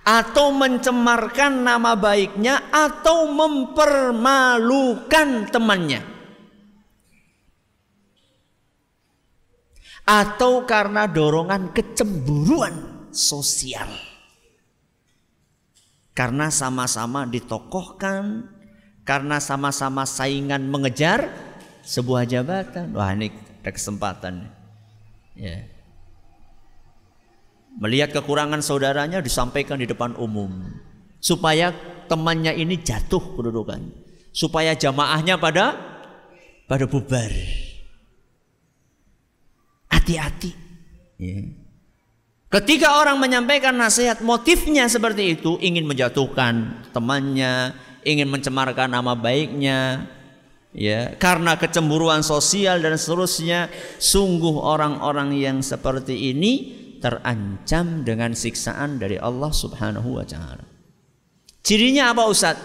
Atau 0.00 0.48
mencemarkan 0.52 1.60
nama 1.64 1.96
baiknya 1.96 2.68
atau 2.72 3.28
mempermalukan 3.32 5.48
temannya. 5.52 6.19
Atau 10.10 10.66
karena 10.66 11.06
dorongan 11.06 11.70
kecemburuan 11.70 13.06
sosial. 13.14 13.86
Karena 16.10 16.50
sama-sama 16.50 17.30
ditokohkan, 17.30 18.50
karena 19.06 19.38
sama-sama 19.38 20.02
saingan 20.02 20.66
mengejar 20.66 21.30
sebuah 21.86 22.26
jabatan. 22.26 22.90
Wah 22.90 23.14
ini 23.14 23.30
ada 23.62 23.70
kesempatan. 23.70 24.50
Ya. 25.38 25.70
Melihat 27.78 28.10
kekurangan 28.10 28.66
saudaranya 28.66 29.22
disampaikan 29.22 29.78
di 29.78 29.86
depan 29.86 30.18
umum 30.18 30.50
supaya 31.22 31.70
temannya 32.10 32.58
ini 32.58 32.82
jatuh 32.82 33.38
kedudukan, 33.38 33.94
supaya 34.34 34.74
jamaahnya 34.74 35.38
pada 35.38 35.78
pada 36.66 36.84
bubar. 36.90 37.30
Hati-hati. 40.10 40.50
Ya. 41.22 41.38
Ketika 42.50 42.98
orang 42.98 43.22
menyampaikan 43.22 43.78
nasihat 43.78 44.26
motifnya 44.26 44.90
seperti 44.90 45.38
itu 45.38 45.54
ingin 45.62 45.86
menjatuhkan 45.86 46.82
temannya, 46.90 47.78
ingin 48.02 48.26
mencemarkan 48.26 48.90
nama 48.90 49.14
baiknya 49.14 50.10
ya 50.74 51.14
karena 51.14 51.54
kecemburuan 51.54 52.26
sosial 52.26 52.82
dan 52.82 52.98
seterusnya 52.98 53.70
sungguh 54.02 54.58
orang-orang 54.58 55.30
yang 55.38 55.62
seperti 55.62 56.34
ini 56.34 56.52
terancam 56.98 58.02
dengan 58.02 58.34
siksaan 58.34 58.98
dari 58.98 59.14
Allah 59.14 59.54
Subhanahu 59.54 60.18
wa 60.18 60.26
taala. 60.26 60.66
Cirinya 61.62 62.10
apa 62.10 62.26
Ustaz? 62.26 62.58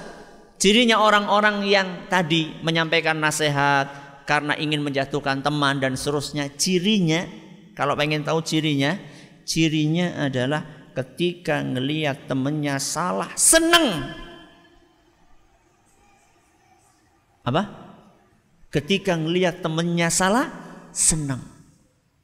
Cirinya 0.57 0.97
orang-orang 0.97 1.61
yang 1.69 2.09
tadi 2.09 2.57
menyampaikan 2.65 3.21
nasihat 3.21 4.04
karena 4.25 4.57
ingin 4.57 4.81
menjatuhkan 4.81 5.45
teman 5.45 5.79
dan 5.79 5.95
seterusnya. 5.95 6.49
Cirinya 6.57 7.29
kalau 7.77 7.95
pengen 7.95 8.25
tahu 8.25 8.41
cirinya, 8.41 8.97
cirinya 9.45 10.25
adalah 10.25 10.65
ketika 10.97 11.61
ngelihat 11.61 12.25
temennya 12.27 12.81
salah 12.81 13.29
seneng 13.37 14.25
apa? 17.45 17.69
Ketika 18.73 19.13
ngelihat 19.15 19.61
temennya 19.61 20.09
salah, 20.09 20.49
senang. 20.89 21.45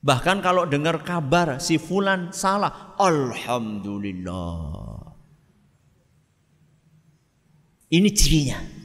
Bahkan 0.02 0.42
kalau 0.42 0.66
dengar 0.66 1.06
kabar 1.06 1.62
si 1.62 1.78
fulan 1.78 2.34
salah, 2.34 2.98
alhamdulillah. 2.98 5.14
Ini 7.94 8.10
cirinya. 8.10 8.81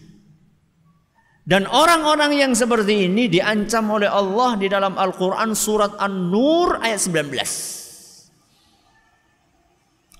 Dan 1.46 1.62
orang-orang 1.70 2.42
yang 2.42 2.52
seperti 2.58 3.06
ini 3.06 3.30
diancam 3.30 3.86
oleh 3.94 4.10
Allah 4.10 4.58
di 4.58 4.66
dalam 4.66 4.98
Al-Quran 4.98 5.54
surat 5.54 5.94
An-Nur 5.94 6.82
ayat 6.82 6.98
19. 6.98 7.86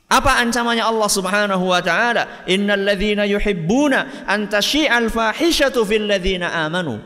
Apa 0.07 0.39
ancamannya 0.39 0.87
Allah 0.87 1.11
Subhanahu 1.11 1.67
wa 1.67 1.83
taala? 1.83 2.47
Innal 2.47 2.87
ladzina 2.87 3.27
yuhibbuna 3.27 4.31
an 4.31 4.47
tashi'al 4.47 5.11
fahishatu 5.11 5.83
fil 5.83 6.07
ladzina 6.07 6.63
amanu. 6.63 7.03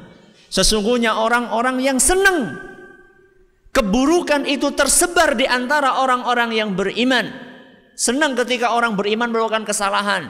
Sesungguhnya 0.53 1.17
orang-orang 1.17 1.81
yang 1.81 1.97
senang 1.97 2.61
keburukan 3.73 4.45
itu 4.45 4.69
tersebar 4.77 5.33
di 5.33 5.49
antara 5.49 5.97
orang-orang 5.97 6.53
yang 6.53 6.77
beriman. 6.77 7.33
Senang 7.97 8.37
ketika 8.37 8.77
orang 8.77 9.01
beriman 9.01 9.33
melakukan 9.33 9.65
kesalahan. 9.65 10.29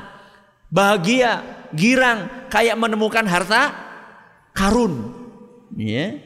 Bahagia, 0.71 1.43
girang 1.75 2.47
kayak 2.47 2.79
menemukan 2.79 3.27
harta 3.27 3.75
karun. 4.55 5.15
Ya. 5.75 6.19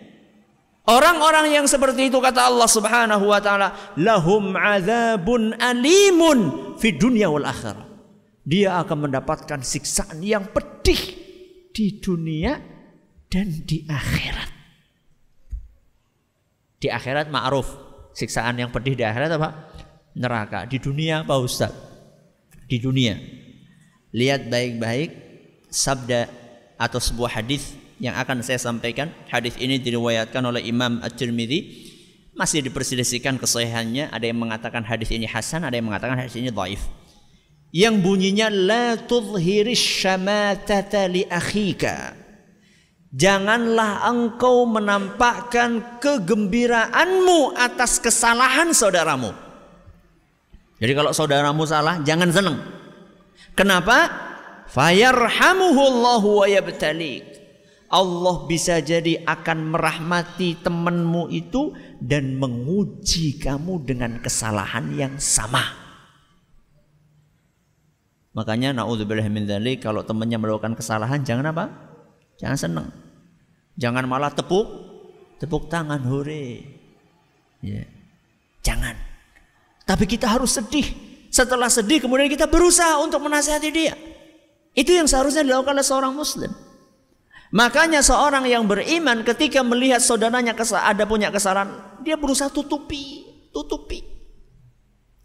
Orang-orang 0.85 1.49
yang 1.49 1.65
seperti 1.65 2.13
itu 2.13 2.21
kata 2.21 2.53
Allah 2.53 2.69
Subhanahu 2.69 3.33
wa 3.33 3.41
taala, 3.41 3.97
lahum 3.97 4.53
adzabun 4.53 5.57
alimun 5.57 6.77
fi 6.77 6.93
dunya 6.93 7.33
wal 7.33 7.49
akhirah. 7.49 7.89
Dia 8.45 8.85
akan 8.85 9.09
mendapatkan 9.09 9.65
siksaan 9.65 10.21
yang 10.21 10.53
pedih 10.53 11.01
di 11.73 12.05
dunia 12.05 12.61
dan 13.33 13.49
di 13.65 13.89
akhirat. 13.89 14.53
Di 16.77 16.93
akhirat 16.93 17.33
ma'ruf, 17.33 17.65
siksaan 18.13 18.61
yang 18.61 18.69
pedih 18.69 18.93
di 18.93 19.09
akhirat 19.09 19.41
apa? 19.41 19.49
Neraka. 20.21 20.69
Di 20.69 20.77
dunia 20.77 21.25
apa 21.25 21.41
Ustaz? 21.41 21.73
Di 22.69 22.77
dunia. 22.77 23.17
Lihat 24.15 24.47
baik-baik 24.47 25.11
sabda 25.67 26.31
atau 26.79 27.03
sebuah 27.03 27.43
hadis 27.43 27.75
yang 27.99 28.15
akan 28.15 28.47
saya 28.47 28.63
sampaikan. 28.63 29.11
Hadis 29.27 29.59
ini 29.59 29.83
diriwayatkan 29.83 30.39
oleh 30.39 30.63
Imam 30.63 31.03
At-Tirmidzi. 31.03 31.91
Masih 32.39 32.63
diperselisihkan 32.63 33.43
kesahihannya. 33.43 34.15
Ada 34.15 34.31
yang 34.31 34.39
mengatakan 34.39 34.87
hadis 34.87 35.11
ini 35.11 35.27
hasan, 35.27 35.67
ada 35.67 35.75
yang 35.75 35.91
mengatakan 35.91 36.15
hadis 36.15 36.39
ini 36.39 36.55
dhaif. 36.55 36.83
Yang 37.75 37.95
bunyinya 38.07 38.47
la 38.55 38.95
syamatata 39.75 41.11
li 41.11 41.27
akhika. 41.27 42.15
Janganlah 43.15 44.11
engkau 44.11 44.67
menampakkan 44.67 45.99
kegembiraanmu 46.03 47.55
atas 47.55 48.03
kesalahan 48.03 48.71
saudaramu. 48.75 49.35
Jadi 50.83 50.93
kalau 50.95 51.11
saudaramu 51.15 51.63
salah, 51.67 52.03
jangan 52.03 52.31
senang. 52.35 52.59
Kenapa? 53.55 54.11
Fayarhamuhullahu 54.71 56.43
wa 56.43 56.47
yabtalik. 56.51 57.35
Allah 57.95 58.37
bisa 58.51 58.83
jadi 58.83 59.23
akan 59.23 59.71
merahmati 59.71 60.59
temanmu 60.59 61.31
itu 61.31 61.71
dan 62.03 62.35
menguji 62.43 63.39
kamu 63.39 63.87
dengan 63.87 64.19
kesalahan 64.19 64.91
yang 64.99 65.15
sama. 65.23 65.63
Makanya 68.35 68.75
naudzubillah 68.75 69.31
min 69.31 69.47
dzalik 69.47 69.87
kalau 69.87 70.03
temannya 70.03 70.43
melakukan 70.43 70.75
kesalahan 70.75 71.23
jangan 71.23 71.55
apa? 71.55 71.71
Jangan 72.43 72.59
senang. 72.59 72.89
Jangan 73.79 74.11
malah 74.11 74.35
tepuk 74.35 74.67
tepuk 75.39 75.71
tangan 75.71 76.03
hore. 76.03 76.67
Ya. 77.63 77.87
Jangan. 78.67 78.99
Tapi 79.87 80.05
kita 80.11 80.35
harus 80.35 80.59
sedih. 80.59 81.14
Setelah 81.35 81.67
sedih 81.67 81.99
kemudian 81.99 82.31
kita 82.31 82.47
berusaha 82.47 83.03
untuk 83.03 83.19
menasihati 83.27 83.71
dia. 83.75 83.99
Itu 84.71 84.95
yang 84.95 85.11
seharusnya 85.11 85.43
dilakukan 85.43 85.75
oleh 85.75 85.83
seorang 85.83 86.15
muslim. 86.15 86.55
Makanya 87.51 88.07
seorang 88.07 88.47
yang 88.47 88.63
beriman 88.71 89.27
ketika 89.27 89.67
melihat 89.67 89.99
saudaranya 89.99 90.55
ada 90.55 91.03
punya 91.03 91.35
kesalahan, 91.35 91.99
dia 92.07 92.15
berusaha 92.15 92.47
tutupi, 92.55 93.27
tutupi. 93.51 94.07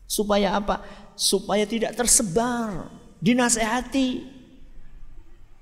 Supaya 0.09 0.57
apa? 0.57 0.81
Supaya 1.13 1.69
tidak 1.69 1.93
tersebar, 1.93 2.89
dinasehati. 3.21 4.41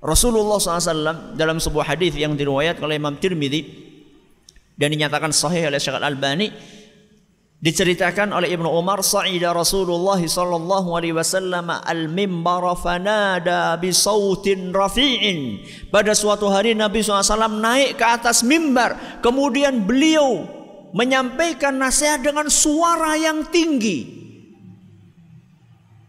Rasulullah 0.00 0.56
SAW 0.56 1.36
dalam 1.36 1.60
sebuah 1.60 1.92
hadis 1.92 2.16
yang 2.16 2.32
diriwayatkan 2.32 2.80
oleh 2.80 2.96
Imam 2.96 3.20
Tirmidzi 3.20 3.60
dan 4.80 4.96
dinyatakan 4.96 5.28
sahih 5.28 5.68
oleh 5.68 5.76
Syekh 5.76 6.00
Al-Albani 6.00 6.77
Diceritakan 7.58 8.30
oleh 8.30 8.54
Ibnu 8.54 8.70
Umar 8.70 9.02
sa'ida 9.02 9.50
Rasulullah 9.50 10.22
sallallahu 10.22 10.94
alaihi 10.94 11.10
wasallam 11.10 11.74
al-mimbar 11.74 12.62
fanada 12.78 13.74
bi 13.82 13.90
sautin 13.90 14.70
rafi'in. 14.70 15.66
Pada 15.90 16.14
suatu 16.14 16.46
hari 16.46 16.78
Nabi 16.78 17.02
SAW 17.02 17.58
naik 17.58 17.98
ke 17.98 18.06
atas 18.06 18.46
mimbar, 18.46 19.18
kemudian 19.18 19.82
beliau 19.82 20.46
menyampaikan 20.94 21.74
nasihat 21.74 22.22
dengan 22.22 22.46
suara 22.46 23.18
yang 23.18 23.42
tinggi 23.50 24.27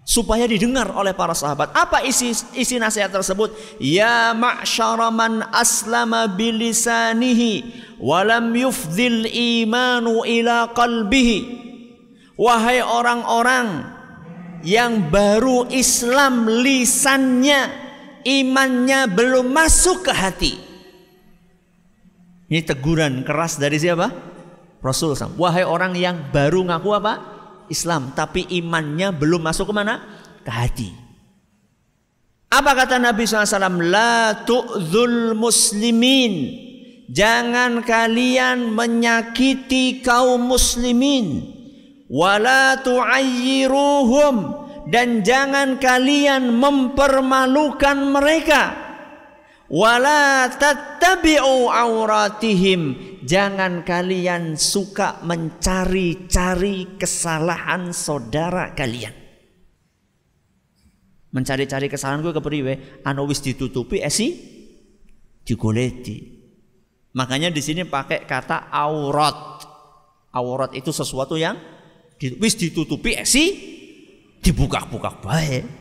supaya 0.10 0.50
didengar 0.50 0.90
oleh 0.90 1.14
para 1.14 1.38
sahabat. 1.38 1.70
Apa 1.78 2.02
isi 2.02 2.34
isi 2.58 2.82
nasihat 2.82 3.14
tersebut? 3.14 3.54
Ya 3.78 4.34
ma'syara 4.34 5.14
man 5.14 5.46
aslama 5.54 6.26
bilisanihi 6.26 7.70
walam 8.02 8.50
yufdil 8.58 9.30
imanu 9.30 10.26
ila 10.26 10.74
qalbihi. 10.74 11.62
Wahai 12.42 12.82
orang-orang 12.82 13.86
yang 14.66 15.14
baru 15.14 15.70
Islam 15.70 16.50
lisannya 16.50 17.70
imannya 18.26 19.06
belum 19.14 19.54
masuk 19.54 20.10
ke 20.10 20.14
hati. 20.16 20.54
Ini 22.50 22.66
teguran 22.66 23.22
keras 23.22 23.62
dari 23.62 23.78
siapa? 23.78 24.10
Rasul 24.82 25.14
wahai 25.38 25.68
orang 25.68 25.94
yang 25.94 26.32
baru 26.34 26.66
ngaku 26.66 26.90
apa 26.98 27.39
Islam 27.70 28.12
tapi 28.18 28.50
imannya 28.60 29.14
belum 29.14 29.46
masuk 29.46 29.70
ke 29.70 29.74
mana? 29.74 30.02
Ke 30.44 30.52
hati. 30.52 30.90
Apa 32.50 32.74
kata 32.74 32.98
Nabi 32.98 33.30
SAW 33.30 33.78
la 33.86 34.42
tu'zul 34.42 35.38
muslimin. 35.38 36.66
Jangan 37.10 37.86
kalian 37.86 38.74
menyakiti 38.74 40.02
kaum 40.02 40.50
muslimin. 40.50 41.46
Wala 42.10 42.82
tu'ayyiruhum. 42.82 44.66
Dan 44.90 45.22
jangan 45.22 45.78
kalian 45.78 46.50
mempermalukan 46.50 47.98
mereka 48.10 48.89
wala 49.70 50.50
tattabi'u 50.50 51.70
auratihim. 51.70 52.82
Jangan 53.24 53.86
kalian 53.86 54.58
suka 54.58 55.22
mencari-cari 55.22 56.98
kesalahan 56.98 57.94
saudara 57.94 58.74
kalian. 58.74 59.14
Mencari-cari 61.30 61.86
kesalahan 61.94 62.26
gue 62.26 62.34
kepriwe 62.34 62.74
anu 63.06 63.30
wis 63.30 63.46
ditutupi 63.46 64.02
esi 64.02 64.34
digoleti. 65.46 66.42
Makanya 67.14 67.54
di 67.54 67.62
sini 67.62 67.86
pakai 67.86 68.26
kata 68.26 68.74
aurat. 68.74 69.62
Aurat 70.30 70.74
itu 70.78 70.94
sesuatu 70.94 71.38
yang 71.38 71.58
wis 72.42 72.54
ditutupi 72.58 73.18
eh, 73.18 73.26
sih 73.26 73.50
dibuka-buka 74.42 75.22
baik. 75.22 75.79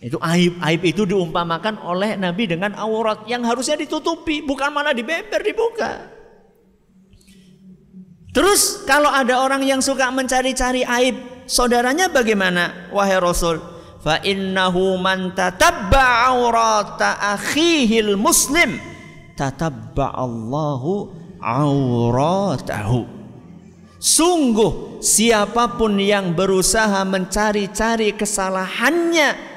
Itu 0.00 0.16
aib 0.16 0.56
aib 0.64 0.80
itu 0.88 1.04
diumpamakan 1.04 1.84
oleh 1.84 2.16
Nabi 2.16 2.48
dengan 2.48 2.72
aurat 2.72 3.28
yang 3.28 3.44
harusnya 3.44 3.76
ditutupi, 3.76 4.40
bukan 4.40 4.72
malah 4.72 4.96
dibeber 4.96 5.44
dibuka. 5.44 6.08
Terus 8.32 8.88
kalau 8.88 9.12
ada 9.12 9.44
orang 9.44 9.60
yang 9.60 9.84
suka 9.84 10.08
mencari-cari 10.08 10.88
aib 10.88 11.44
saudaranya 11.44 12.08
bagaimana? 12.08 12.88
Wahai 12.96 13.20
Rasul, 13.20 13.60
fa 14.00 14.24
innahu 14.24 14.96
man 14.96 15.36
tatabba 15.36 16.32
aurata 16.32 17.20
akhihil 17.36 18.16
muslim 18.16 18.80
tatabba'allahu 19.36 21.12
auratahu. 21.44 23.04
Sungguh 24.00 25.04
siapa 25.04 25.76
pun 25.76 26.00
yang 26.00 26.32
berusaha 26.32 27.04
mencari-cari 27.04 28.16
kesalahannya 28.16 29.49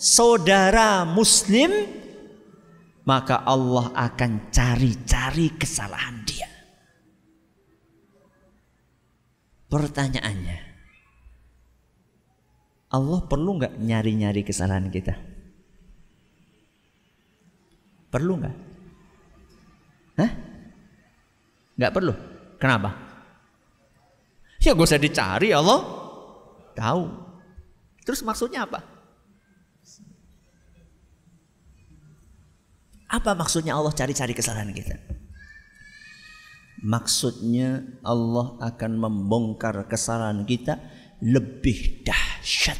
saudara 0.00 1.04
muslim 1.04 1.68
maka 3.04 3.44
Allah 3.44 3.92
akan 3.92 4.48
cari-cari 4.48 5.52
kesalahan 5.60 6.24
dia. 6.24 6.48
Pertanyaannya, 9.70 10.58
Allah 12.90 13.20
perlu 13.28 13.60
nggak 13.60 13.78
nyari-nyari 13.78 14.42
kesalahan 14.42 14.90
kita? 14.90 15.14
Perlu 18.10 18.32
nggak? 18.42 18.56
Hah? 20.18 20.30
Nggak 21.78 21.92
perlu. 21.94 22.14
Kenapa? 22.58 22.90
Ya 24.60 24.76
gak 24.76 24.84
usah 24.92 25.00
dicari 25.00 25.56
Allah 25.56 25.80
tahu. 26.76 27.08
Terus 28.04 28.20
maksudnya 28.20 28.68
apa? 28.68 28.99
Apa 33.10 33.34
maksudnya 33.34 33.74
Allah 33.74 33.90
cari-cari 33.90 34.30
kesalahan 34.30 34.70
kita? 34.70 34.94
Maksudnya 36.80 37.82
Allah 38.06 38.56
akan 38.62 38.92
membongkar 38.96 39.84
kesalahan 39.90 40.46
kita 40.46 40.80
lebih 41.20 42.06
dahsyat 42.06 42.78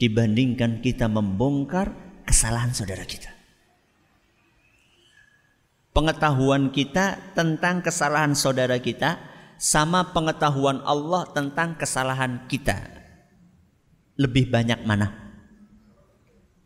dibandingkan 0.00 0.80
kita 0.80 1.04
membongkar 1.04 1.92
kesalahan 2.24 2.72
saudara 2.72 3.04
kita 3.04 3.36
pengetahuan 5.96 6.68
kita 6.68 7.32
tentang 7.32 7.80
kesalahan 7.80 8.36
saudara 8.36 8.76
kita 8.76 9.16
sama 9.56 10.12
pengetahuan 10.12 10.84
Allah 10.84 11.24
tentang 11.32 11.72
kesalahan 11.80 12.44
kita. 12.52 12.76
Lebih 14.20 14.52
banyak 14.52 14.84
mana? 14.84 15.25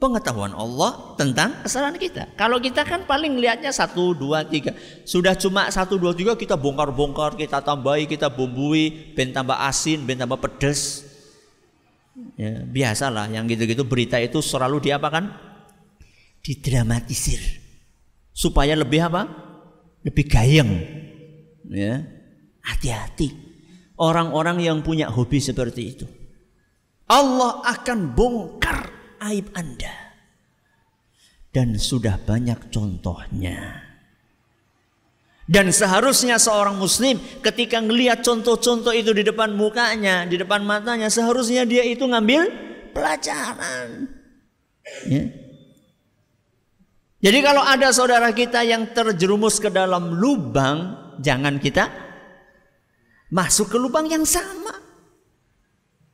Pengetahuan 0.00 0.56
Allah 0.56 1.12
tentang 1.20 1.60
kesalahan 1.60 2.00
kita. 2.00 2.32
Kalau 2.32 2.56
kita 2.56 2.88
kan 2.88 3.04
paling 3.04 3.36
lihatnya 3.36 3.68
satu, 3.68 4.16
dua, 4.16 4.48
tiga. 4.48 4.72
Sudah 5.04 5.36
cuma 5.36 5.68
satu, 5.68 6.00
dua, 6.00 6.16
tiga 6.16 6.32
kita 6.40 6.56
bongkar-bongkar, 6.56 7.36
kita 7.36 7.60
tambahi, 7.60 8.08
kita 8.08 8.32
bumbui, 8.32 9.12
ben 9.12 9.28
tambah 9.36 9.60
asin, 9.60 10.00
ben 10.08 10.16
tambah 10.16 10.40
pedes. 10.40 11.04
Ya, 12.40 12.64
biasalah 12.64 13.28
yang 13.28 13.44
gitu-gitu 13.44 13.84
berita 13.84 14.16
itu 14.16 14.40
selalu 14.40 14.88
diapakan? 14.88 15.36
Didramatisir 16.40 17.60
supaya 18.32 18.72
lebih 18.72 19.04
apa? 19.04 19.28
Lebih 20.00 20.24
gayeng. 20.32 20.70
Ya. 21.68 22.08
Hati-hati. 22.64 23.36
Orang-orang 24.00 24.64
yang 24.64 24.80
punya 24.80 25.12
hobi 25.12 25.44
seperti 25.44 25.82
itu. 25.92 26.06
Allah 27.04 27.60
akan 27.68 28.16
bongkar 28.16 28.99
aib 29.20 29.52
Anda. 29.52 29.92
Dan 31.50 31.76
sudah 31.76 32.16
banyak 32.22 32.70
contohnya. 32.70 33.90
Dan 35.50 35.74
seharusnya 35.74 36.38
seorang 36.38 36.78
muslim 36.78 37.18
ketika 37.42 37.82
melihat 37.82 38.22
contoh-contoh 38.22 38.94
itu 38.94 39.10
di 39.10 39.26
depan 39.26 39.50
mukanya, 39.58 40.22
di 40.22 40.38
depan 40.38 40.62
matanya, 40.62 41.10
seharusnya 41.10 41.66
dia 41.66 41.82
itu 41.82 42.06
ngambil 42.06 42.46
pelajaran. 42.94 44.06
Ya. 45.10 45.26
Jadi 47.18 47.38
kalau 47.42 47.66
ada 47.66 47.90
saudara 47.90 48.30
kita 48.30 48.62
yang 48.62 48.94
terjerumus 48.94 49.58
ke 49.58 49.74
dalam 49.74 50.22
lubang, 50.22 50.94
jangan 51.18 51.58
kita 51.58 51.90
masuk 53.34 53.74
ke 53.74 53.76
lubang 53.76 54.06
yang 54.06 54.22
sama. 54.22 54.78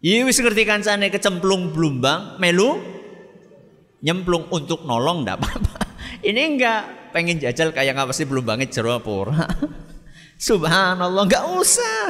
Iya 0.01 0.25
wis 0.25 0.41
ngerti 0.41 0.65
kancane 0.65 1.13
kecemplung 1.13 1.77
blumbang, 1.77 2.41
melu 2.41 2.95
nyemplung 4.05 4.49
untuk 4.53 4.84
nolong 4.84 5.24
ndak 5.24 5.40
apa-apa. 5.40 5.74
Ini 6.28 6.40
enggak 6.57 6.80
pengen 7.12 7.40
jajal 7.40 7.72
kayak 7.72 7.97
ngapa 7.97 8.12
sih 8.12 8.28
blumbangnya 8.28 8.68
jero 8.68 9.01
Subhanallah 10.36 11.24
enggak 11.24 11.44
usah. 11.57 12.03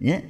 Ya. 0.00 0.20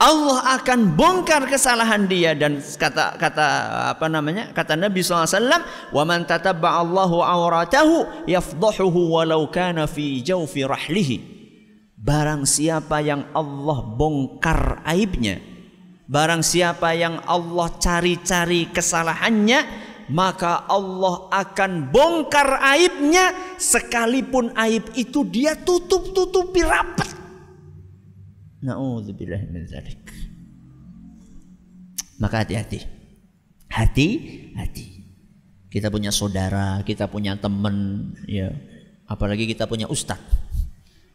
Allah 0.00 0.56
akan 0.56 0.96
bongkar 0.96 1.44
kesalahan 1.44 2.08
dia 2.08 2.32
dan 2.32 2.56
kata 2.56 3.20
kata 3.20 3.46
apa 3.92 4.08
namanya 4.08 4.48
kata 4.56 4.72
Nabi 4.72 5.04
SAW 5.04 5.28
wa 5.92 6.02
man 6.08 6.24
Allahu 6.24 7.20
awratahu 7.20 8.24
yafdahuhu 8.24 9.20
walau 9.20 9.52
kana 9.52 9.84
fi 9.84 10.24
jawfi 10.24 10.64
rahlihi 10.64 11.16
barang 12.00 12.48
siapa 12.48 13.04
yang 13.04 13.28
Allah 13.36 13.84
bongkar 13.84 14.80
aibnya 14.88 15.36
barang 16.10 16.42
siapa 16.42 16.90
yang 16.98 17.22
Allah 17.22 17.70
cari-cari 17.78 18.66
kesalahannya 18.74 19.86
maka 20.10 20.66
Allah 20.66 21.30
akan 21.30 21.94
bongkar 21.94 22.58
aibnya 22.58 23.30
sekalipun 23.62 24.50
aib 24.58 24.90
itu 24.98 25.22
dia 25.22 25.54
tutup-tutupi 25.54 26.66
rapat. 26.66 27.06
Maka 32.18 32.44
hati-hati. 32.44 32.82
Hati-hati. 33.70 34.86
Kita 35.70 35.88
punya 35.88 36.10
saudara, 36.10 36.82
kita 36.82 37.06
punya 37.06 37.38
teman, 37.38 38.10
ya. 38.26 38.50
Apalagi 39.06 39.46
kita 39.46 39.70
punya 39.70 39.86
ustadz. 39.86 40.20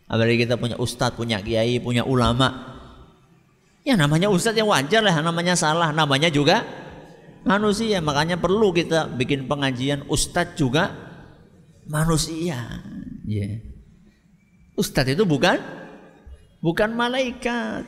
Apalagi 0.08 0.48
kita 0.48 0.56
punya 0.56 0.80
ustadz, 0.80 1.20
punya 1.20 1.44
kiai, 1.44 1.84
punya 1.84 2.08
ulama. 2.08 2.75
Ya 3.86 3.94
namanya 3.94 4.34
ustadz 4.34 4.58
yang 4.58 4.66
wajar 4.74 5.06
lah, 5.06 5.14
namanya 5.22 5.54
salah, 5.54 5.94
namanya 5.94 6.34
juga 6.34 6.66
manusia. 7.46 8.02
Makanya 8.02 8.42
perlu 8.42 8.74
kita 8.74 9.14
bikin 9.14 9.46
pengajian 9.46 10.10
ustadz 10.10 10.58
juga 10.58 10.90
manusia. 11.86 12.82
Yeah. 13.30 13.62
Ustadz 14.74 15.14
itu 15.14 15.24
bukan 15.24 15.62
bukan 16.60 16.98
malaikat. 16.98 17.86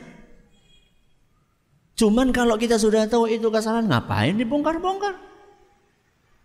Cuman 1.98 2.30
kalau 2.30 2.54
kita 2.54 2.78
sudah 2.78 3.10
tahu 3.10 3.26
itu 3.26 3.50
kesalahan, 3.50 3.90
ngapain 3.90 4.38
dibongkar-bongkar? 4.38 5.18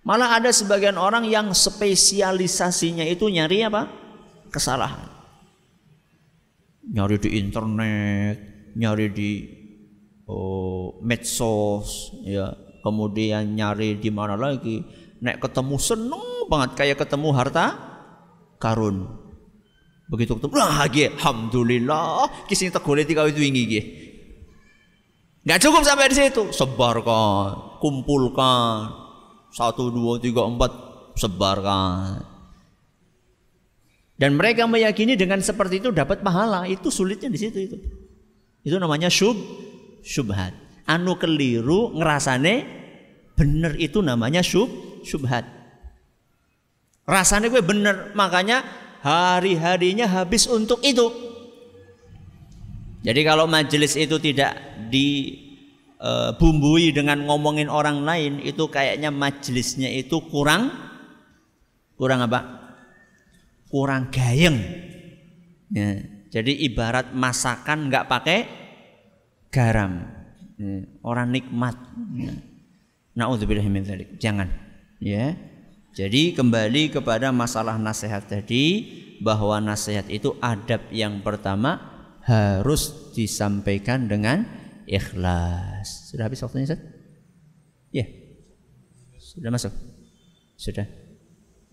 Malah 0.04 0.42
ada 0.42 0.50
sebagian 0.50 0.98
orang 0.98 1.30
yang 1.30 1.54
spesialisasinya 1.54 3.06
itu 3.06 3.30
nyari 3.30 3.64
apa? 3.64 3.86
Kesalahan. 4.50 5.08
Nyari 6.90 7.22
di 7.22 7.30
internet, 7.40 8.53
nyari 8.78 9.08
di 9.14 9.32
oh, 10.30 11.00
medsos, 11.02 12.14
ya. 12.26 12.54
Kemudian 12.84 13.56
nyari 13.56 13.96
di 13.96 14.12
mana 14.12 14.36
lagi? 14.36 14.84
Nek 15.24 15.40
ketemu 15.40 15.80
seneng 15.80 16.52
banget 16.52 16.76
kayak 16.76 17.00
ketemu 17.00 17.32
harta 17.32 17.80
karun. 18.60 19.08
Begitu 20.12 20.36
ketemu, 20.36 20.60
lah 20.60 20.84
alhamdulillah, 20.84 22.28
kisah 22.52 22.76
tegole 22.76 23.08
tiga 23.08 23.24
itu 23.24 23.40
ingin 23.40 23.72
Nggak 25.44 25.60
cukup 25.64 25.84
sampai 25.88 26.12
di 26.12 26.16
situ, 26.16 26.52
sebarkan, 26.52 27.80
kumpulkan, 27.80 28.92
satu 29.52 29.92
dua 29.92 30.20
tiga 30.20 30.44
empat 30.44 30.72
sebarkan. 31.20 32.24
Dan 34.16 34.40
mereka 34.40 34.64
meyakini 34.68 35.20
dengan 35.20 35.40
seperti 35.44 35.84
itu 35.84 35.92
dapat 35.92 36.24
pahala, 36.24 36.64
itu 36.68 36.88
sulitnya 36.88 37.28
di 37.28 37.40
situ 37.40 37.58
itu. 37.60 37.78
Itu 38.64 38.80
namanya 38.80 39.12
syub, 39.12 39.36
syubhat. 40.00 40.56
Anu 40.88 41.20
keliru 41.20 41.92
ngerasane 41.96 42.64
bener 43.36 43.76
itu 43.80 44.00
namanya 44.00 44.40
syub, 44.40 44.72
syubhat. 45.04 45.44
Rasanya 47.04 47.52
gue 47.52 47.60
bener, 47.60 48.16
makanya 48.16 48.64
hari-harinya 49.04 50.08
habis 50.08 50.48
untuk 50.48 50.80
itu. 50.80 51.12
Jadi 53.04 53.20
kalau 53.28 53.52
majelis 53.52 54.00
itu 54.00 54.16
tidak 54.16 54.56
dibumbui 54.88 56.96
dengan 56.96 57.28
ngomongin 57.28 57.68
orang 57.68 58.08
lain 58.08 58.40
itu 58.40 58.72
kayaknya 58.72 59.12
majelisnya 59.12 59.92
itu 59.92 60.24
kurang 60.32 60.72
kurang 62.00 62.24
apa? 62.24 62.64
Kurang 63.68 64.08
gayeng. 64.08 64.56
Ya, 65.74 66.13
jadi 66.34 66.50
ibarat 66.66 67.14
masakan 67.14 67.94
nggak 67.94 68.10
pakai 68.10 68.40
garam. 69.54 70.02
Ya, 70.58 70.82
orang 71.06 71.30
nikmat. 71.30 71.78
Ya. 72.18 72.34
Nauzubillah 73.14 73.70
min 73.70 73.86
Jangan. 74.18 74.50
Ya. 74.98 75.38
Jadi 75.94 76.34
kembali 76.34 76.90
kepada 76.90 77.30
masalah 77.30 77.78
nasihat 77.78 78.26
tadi 78.26 78.66
bahwa 79.22 79.62
nasihat 79.62 80.10
itu 80.10 80.34
adab 80.42 80.82
yang 80.90 81.22
pertama 81.22 81.78
harus 82.26 83.14
disampaikan 83.14 84.10
dengan 84.10 84.50
ikhlas. 84.90 86.10
Sudah 86.10 86.26
habis 86.26 86.42
waktunya 86.42 86.66
Ustaz? 86.66 86.82
Ya. 87.94 88.10
Sudah 89.22 89.54
masuk? 89.54 89.74
Sudah. 90.58 90.90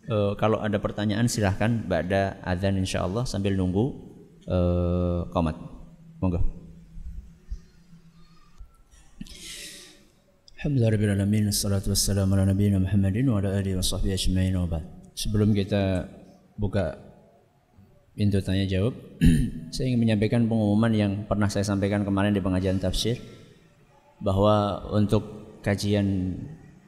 Uh, 0.04 0.36
kalau 0.36 0.60
ada 0.60 0.76
pertanyaan 0.76 1.32
silahkan 1.32 1.80
Ba'da 1.88 2.44
azan 2.44 2.76
insyaallah 2.76 3.24
sambil 3.24 3.56
nunggu 3.56 4.09
uh, 4.50 5.30
komat. 5.30 5.56
Monggo. 6.20 6.60
Muhammadin 10.60 11.08
Sebelum 15.16 15.56
kita 15.56 16.04
buka 16.60 17.00
pintu 18.12 18.44
tanya 18.44 18.68
jawab. 18.68 18.92
saya 19.72 19.88
ingin 19.88 20.04
menyampaikan 20.04 20.44
pengumuman 20.44 20.92
yang 20.92 21.12
pernah 21.24 21.48
saya 21.48 21.64
sampaikan 21.64 22.04
kemarin 22.04 22.36
di 22.36 22.44
pengajian 22.44 22.76
tafsir 22.76 23.16
bahwa 24.20 24.84
untuk 24.92 25.56
kajian 25.64 26.36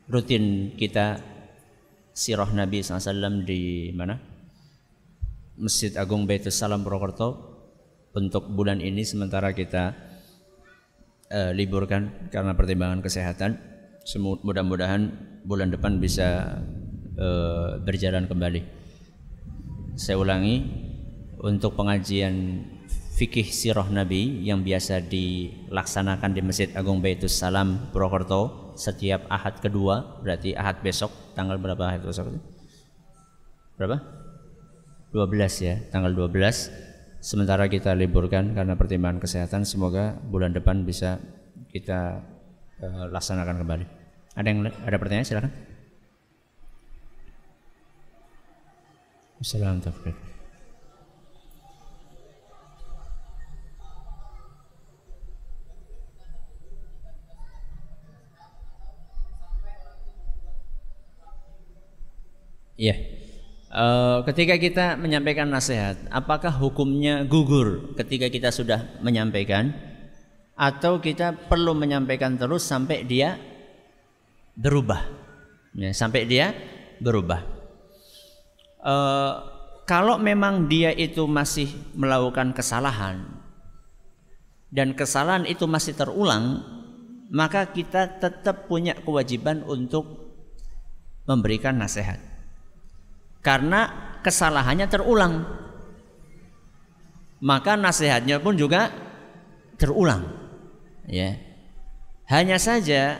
rutin 0.04 0.76
kita 0.76 1.24
sirah 2.12 2.52
Nabi 2.52 2.84
SAW 2.84 3.48
di 3.48 3.88
mana? 3.96 4.20
Masjid 5.56 5.96
Agung 5.96 6.28
Baitul 6.28 6.52
Salam 6.52 6.84
Purwokerto 6.84 7.51
untuk 8.12 8.48
bulan 8.52 8.80
ini 8.80 9.04
sementara 9.04 9.56
kita 9.56 9.96
uh, 11.32 11.50
liburkan 11.56 12.28
karena 12.28 12.52
pertimbangan 12.52 13.00
kesehatan. 13.00 13.56
Mudah-mudahan 14.18 15.14
bulan 15.46 15.70
depan 15.72 16.02
bisa 16.02 16.60
uh, 17.16 17.78
berjalan 17.80 18.26
kembali. 18.26 18.60
Saya 19.94 20.18
ulangi, 20.18 20.64
untuk 21.42 21.74
pengajian 21.74 22.62
fikih 23.18 23.50
sirah 23.50 23.86
Nabi 23.90 24.40
yang 24.46 24.64
biasa 24.64 25.04
dilaksanakan 25.04 26.30
di 26.32 26.40
Masjid 26.40 26.70
Agung 26.72 27.02
Baitus 27.04 27.36
Salam 27.36 27.90
Purwokerto 27.92 28.72
setiap 28.78 29.28
Ahad 29.28 29.60
kedua 29.60 30.22
berarti 30.24 30.56
Ahad 30.56 30.80
besok 30.80 31.12
tanggal 31.36 31.60
berapa 31.60 31.82
Ahad 31.82 32.02
besok 32.08 32.40
berapa 33.76 34.00
12 35.12 35.66
ya 35.66 35.74
tanggal 35.92 36.16
12 36.16 36.91
sementara 37.22 37.70
kita 37.70 37.94
liburkan 37.94 38.50
karena 38.50 38.74
pertimbangan 38.74 39.22
kesehatan 39.22 39.62
semoga 39.62 40.18
bulan 40.26 40.50
depan 40.50 40.82
bisa 40.82 41.22
kita 41.70 42.18
uh, 42.82 43.06
laksanakan 43.14 43.62
kembali. 43.62 43.86
Ada 44.34 44.46
yang 44.50 44.66
ada 44.66 44.96
pertanyaan? 44.98 45.24
Silakan. 45.24 45.52
Assalamualaikum 49.38 50.30
Iya. 62.82 63.21
Uh, 63.72 64.20
ketika 64.28 64.60
kita 64.60 65.00
menyampaikan 65.00 65.48
nasihat, 65.48 65.96
apakah 66.12 66.52
hukumnya 66.52 67.24
gugur 67.24 67.96
ketika 67.96 68.28
kita 68.28 68.52
sudah 68.52 68.84
menyampaikan 69.00 69.72
atau 70.52 71.00
kita 71.00 71.32
perlu 71.48 71.72
menyampaikan 71.72 72.36
terus 72.36 72.68
sampai 72.68 73.00
dia 73.08 73.40
berubah? 74.60 75.08
Ya, 75.72 75.88
sampai 75.96 76.28
dia 76.28 76.52
berubah. 77.00 77.40
Uh, 78.84 79.40
kalau 79.88 80.20
memang 80.20 80.68
dia 80.68 80.92
itu 80.92 81.24
masih 81.24 81.72
melakukan 81.96 82.52
kesalahan 82.52 83.24
dan 84.68 84.92
kesalahan 84.92 85.48
itu 85.48 85.64
masih 85.64 85.96
terulang, 85.96 86.60
maka 87.32 87.72
kita 87.72 88.20
tetap 88.20 88.68
punya 88.68 88.92
kewajiban 89.00 89.64
untuk 89.64 90.28
memberikan 91.24 91.80
nasihat 91.80 92.31
karena 93.42 93.90
kesalahannya 94.22 94.86
terulang. 94.86 95.44
Maka 97.42 97.74
nasihatnya 97.74 98.38
pun 98.38 98.54
juga 98.54 98.94
terulang. 99.74 100.30
Ya. 101.10 101.36
Hanya 102.30 102.56
saja 102.62 103.18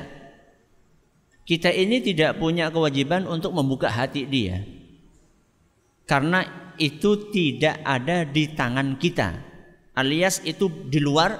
kita 1.42 1.74
ini 1.74 1.98
tidak 1.98 2.38
punya 2.38 2.70
kewajiban 2.70 3.26
untuk 3.26 3.50
membuka 3.50 3.90
hati 3.90 4.22
dia. 4.30 4.62
Karena 6.06 6.46
itu 6.78 7.34
tidak 7.34 7.82
ada 7.82 8.22
di 8.22 8.54
tangan 8.54 8.94
kita. 8.94 9.42
Alias 9.98 10.40
itu 10.46 10.70
di 10.86 11.02
luar 11.02 11.34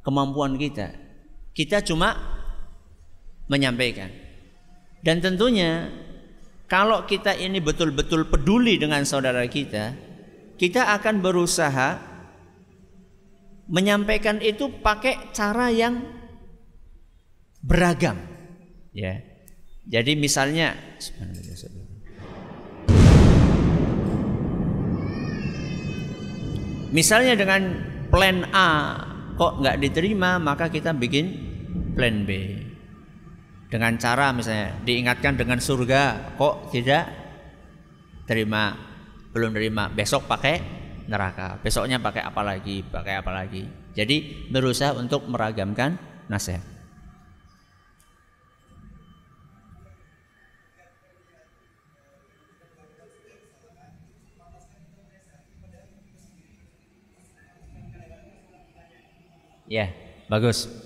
kemampuan 0.00 0.56
kita. 0.56 0.96
Kita 1.52 1.84
cuma 1.84 2.16
menyampaikan. 3.52 4.08
Dan 5.04 5.20
tentunya 5.20 5.92
kalau 6.72 7.04
kita 7.04 7.36
ini 7.36 7.60
betul-betul 7.60 8.32
peduli 8.32 8.80
dengan 8.80 9.04
saudara 9.04 9.44
kita, 9.44 9.92
kita 10.56 10.88
akan 10.96 11.20
berusaha 11.20 12.00
menyampaikan 13.68 14.40
itu 14.40 14.80
pakai 14.80 15.36
cara 15.36 15.68
yang 15.68 16.00
beragam. 17.60 18.16
Ya. 18.96 19.20
Jadi 19.84 20.16
misalnya 20.16 20.72
Misalnya 26.92 27.36
dengan 27.36 27.84
plan 28.08 28.48
A 28.52 28.68
kok 29.36 29.60
nggak 29.60 29.80
diterima, 29.80 30.40
maka 30.40 30.72
kita 30.72 30.92
bikin 30.96 31.36
plan 31.96 32.24
B 32.24 32.71
dengan 33.72 33.96
cara 33.96 34.36
misalnya 34.36 34.76
diingatkan 34.84 35.32
dengan 35.32 35.56
surga 35.56 36.36
kok 36.36 36.68
tidak 36.68 37.08
terima 38.28 38.76
belum 39.32 39.56
terima 39.56 39.88
besok 39.88 40.28
pakai 40.28 40.60
neraka. 41.08 41.56
Besoknya 41.64 41.96
pakai 41.96 42.20
apa 42.20 42.44
lagi, 42.44 42.84
pakai 42.84 43.14
apa 43.16 43.32
lagi. 43.32 43.64
Jadi 43.96 44.48
berusaha 44.52 44.92
untuk 44.92 45.24
meragamkan 45.24 45.96
nasihat. 46.28 46.60
Ya, 59.72 59.88
bagus. 60.28 60.81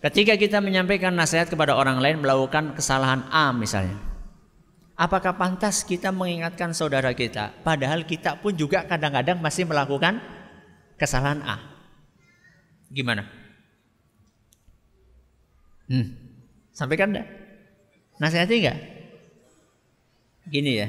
Ketika 0.00 0.32
kita 0.40 0.64
menyampaikan 0.64 1.12
nasihat 1.12 1.52
kepada 1.52 1.76
orang 1.76 2.00
lain 2.00 2.24
melakukan 2.24 2.72
kesalahan 2.72 3.20
A 3.28 3.52
misalnya. 3.52 4.00
Apakah 4.96 5.36
pantas 5.36 5.84
kita 5.84 6.12
mengingatkan 6.12 6.72
saudara 6.76 7.12
kita 7.16 7.56
padahal 7.64 8.04
kita 8.04 8.36
pun 8.40 8.52
juga 8.52 8.84
kadang-kadang 8.84 9.40
masih 9.40 9.68
melakukan 9.68 10.20
kesalahan 10.96 11.40
A? 11.44 11.56
Gimana? 12.88 13.28
Hmm. 15.88 16.16
Sampaikan 16.72 17.12
enggak? 17.12 17.28
Nasihati 18.20 18.56
enggak? 18.60 18.78
Gini 20.48 20.72
ya. 20.80 20.88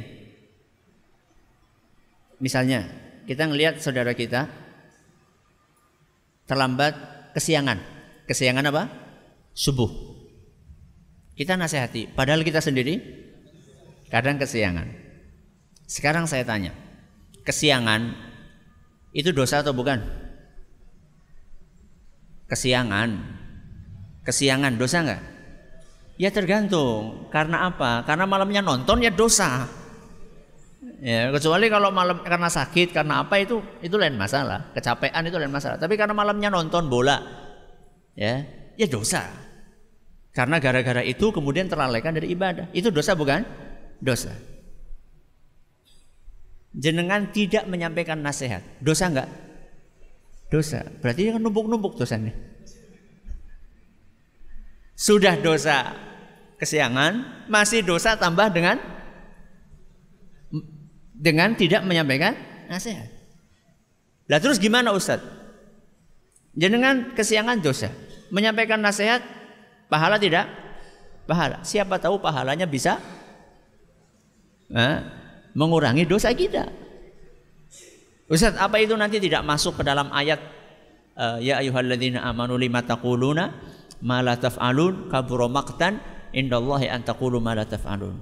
Misalnya, 2.39 2.87
kita 3.27 3.47
ngelihat 3.47 3.79
saudara 3.83 4.15
kita 4.15 4.47
terlambat 6.47 6.95
kesiangan. 7.35 7.79
Kesiangan 8.27 8.67
apa? 8.71 9.00
Subuh. 9.51 9.91
Kita 11.35 11.57
nasihati, 11.57 12.11
padahal 12.11 12.45
kita 12.45 12.61
sendiri 12.61 13.01
kadang 14.11 14.37
kesiangan. 14.37 14.87
Sekarang 15.87 16.29
saya 16.29 16.45
tanya, 16.45 16.71
kesiangan 17.43 18.13
itu 19.11 19.35
dosa 19.35 19.59
atau 19.59 19.75
bukan? 19.75 19.99
Kesiangan. 22.47 23.39
Kesiangan 24.21 24.77
dosa 24.77 25.01
enggak? 25.01 25.21
Ya 26.21 26.29
tergantung. 26.29 27.27
Karena 27.33 27.73
apa? 27.73 28.05
Karena 28.05 28.29
malamnya 28.29 28.61
nonton 28.61 29.01
ya 29.01 29.09
dosa. 29.09 29.65
Ya, 31.01 31.33
kecuali 31.33 31.65
kalau 31.65 31.89
malam 31.89 32.21
karena 32.21 32.45
sakit, 32.45 32.93
karena 32.93 33.25
apa 33.25 33.41
itu 33.41 33.57
itu 33.81 33.97
lain 33.97 34.13
masalah. 34.21 34.69
Kecapean 34.77 35.25
itu 35.25 35.37
lain 35.41 35.49
masalah. 35.49 35.81
Tapi 35.81 35.97
karena 35.97 36.13
malamnya 36.13 36.53
nonton 36.53 36.85
bola, 36.93 37.17
ya, 38.13 38.45
ya 38.77 38.85
dosa. 38.85 39.25
Karena 40.31 40.63
gara-gara 40.63 41.03
itu 41.03 41.27
kemudian 41.35 41.67
terlalaikan 41.67 42.15
dari 42.15 42.31
ibadah. 42.31 42.71
Itu 42.71 42.87
dosa 42.87 43.11
bukan? 43.19 43.43
Dosa. 43.99 44.31
Jenengan 46.71 47.35
tidak 47.35 47.67
menyampaikan 47.67 48.23
nasihat. 48.23 48.63
Dosa 48.79 49.11
enggak? 49.11 49.29
Dosa. 50.47 50.87
Berarti 51.03 51.35
kan 51.35 51.43
numpuk-numpuk 51.43 51.99
dosanya. 51.99 52.31
Sudah 54.95 55.35
dosa 55.35 55.91
kesiangan, 56.61 57.45
masih 57.51 57.83
dosa 57.83 58.15
tambah 58.15 58.47
dengan 58.53 58.79
dengan 61.11 61.57
tidak 61.59 61.83
menyampaikan 61.83 62.37
nasihat. 62.71 63.09
Lah 64.31 64.39
terus 64.39 64.61
gimana 64.61 64.95
Ustaz? 64.95 65.19
Jenengan 66.55 67.11
kesiangan 67.11 67.59
dosa. 67.59 67.91
Menyampaikan 68.31 68.79
nasihat 68.79 69.19
pahala 69.91 70.15
tidak? 70.15 70.47
Pahala. 71.27 71.59
Siapa 71.67 71.99
tahu 71.99 72.23
pahalanya 72.23 72.63
bisa 72.63 72.95
eh, 74.71 74.95
mengurangi 75.51 76.07
dosa 76.07 76.31
kita. 76.31 76.71
Ustaz, 78.31 78.55
apa 78.55 78.79
itu 78.79 78.95
nanti 78.95 79.19
tidak 79.19 79.43
masuk 79.43 79.75
ke 79.75 79.83
dalam 79.83 80.07
ayat 80.15 80.39
uh, 81.19 81.35
ya 81.43 81.59
ayyuhalladzina 81.59 82.23
amanu 82.23 82.55
lima 82.55 82.79
taquluna 82.79 83.51
ma 84.07 84.23
la 84.23 84.39
taf'alun 84.39 85.11
kabura 85.11 85.51
maqtan 85.51 85.99
indallahi 86.31 86.87
an 86.87 87.03
taqulu 87.03 87.43
ma 87.43 87.59
la 87.59 87.67
taf'alun. 87.67 88.15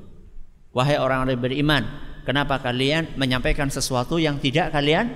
Wahai 0.73 0.97
orang 0.97 1.29
yang 1.29 1.37
beriman, 1.37 1.85
Kenapa 2.29 2.61
kalian 2.61 3.17
menyampaikan 3.17 3.73
sesuatu 3.73 4.21
yang 4.21 4.37
tidak 4.37 4.69
kalian 4.69 5.09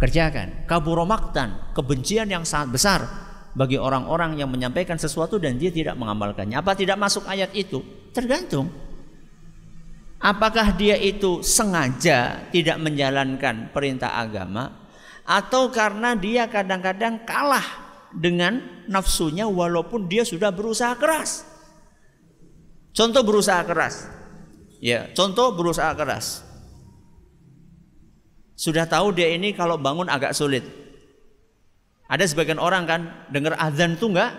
kerjakan? 0.00 0.64
Kaburomaktan, 0.64 1.76
kebencian 1.76 2.32
yang 2.32 2.48
sangat 2.48 2.80
besar 2.80 3.00
bagi 3.54 3.76
orang-orang 3.76 4.38
yang 4.38 4.50
menyampaikan 4.50 4.96
sesuatu 4.96 5.36
dan 5.36 5.58
dia 5.58 5.74
tidak 5.74 5.98
mengamalkannya. 5.98 6.58
Apa 6.58 6.78
tidak 6.78 6.96
masuk 6.98 7.26
ayat 7.26 7.50
itu? 7.54 7.82
Tergantung. 8.14 8.70
Apakah 10.20 10.76
dia 10.76 11.00
itu 11.00 11.40
sengaja 11.40 12.44
tidak 12.52 12.76
menjalankan 12.76 13.72
perintah 13.72 14.20
agama 14.20 14.90
atau 15.24 15.72
karena 15.72 16.12
dia 16.12 16.44
kadang-kadang 16.44 17.24
kalah 17.24 17.64
dengan 18.12 18.84
nafsunya 18.90 19.48
walaupun 19.48 20.10
dia 20.10 20.26
sudah 20.26 20.52
berusaha 20.52 20.92
keras. 20.98 21.46
Contoh 22.90 23.22
berusaha 23.22 23.62
keras. 23.62 24.10
Ya, 24.82 25.08
contoh 25.14 25.54
berusaha 25.54 25.94
keras. 25.94 26.42
Sudah 28.60 28.84
tahu 28.84 29.16
dia 29.16 29.32
ini 29.32 29.56
kalau 29.56 29.80
bangun 29.80 30.10
agak 30.10 30.36
sulit. 30.36 30.79
Ada 32.10 32.26
sebagian 32.26 32.58
orang 32.58 32.90
kan 32.90 33.00
dengar 33.30 33.54
azan 33.54 33.94
tuh 33.94 34.10
enggak 34.10 34.34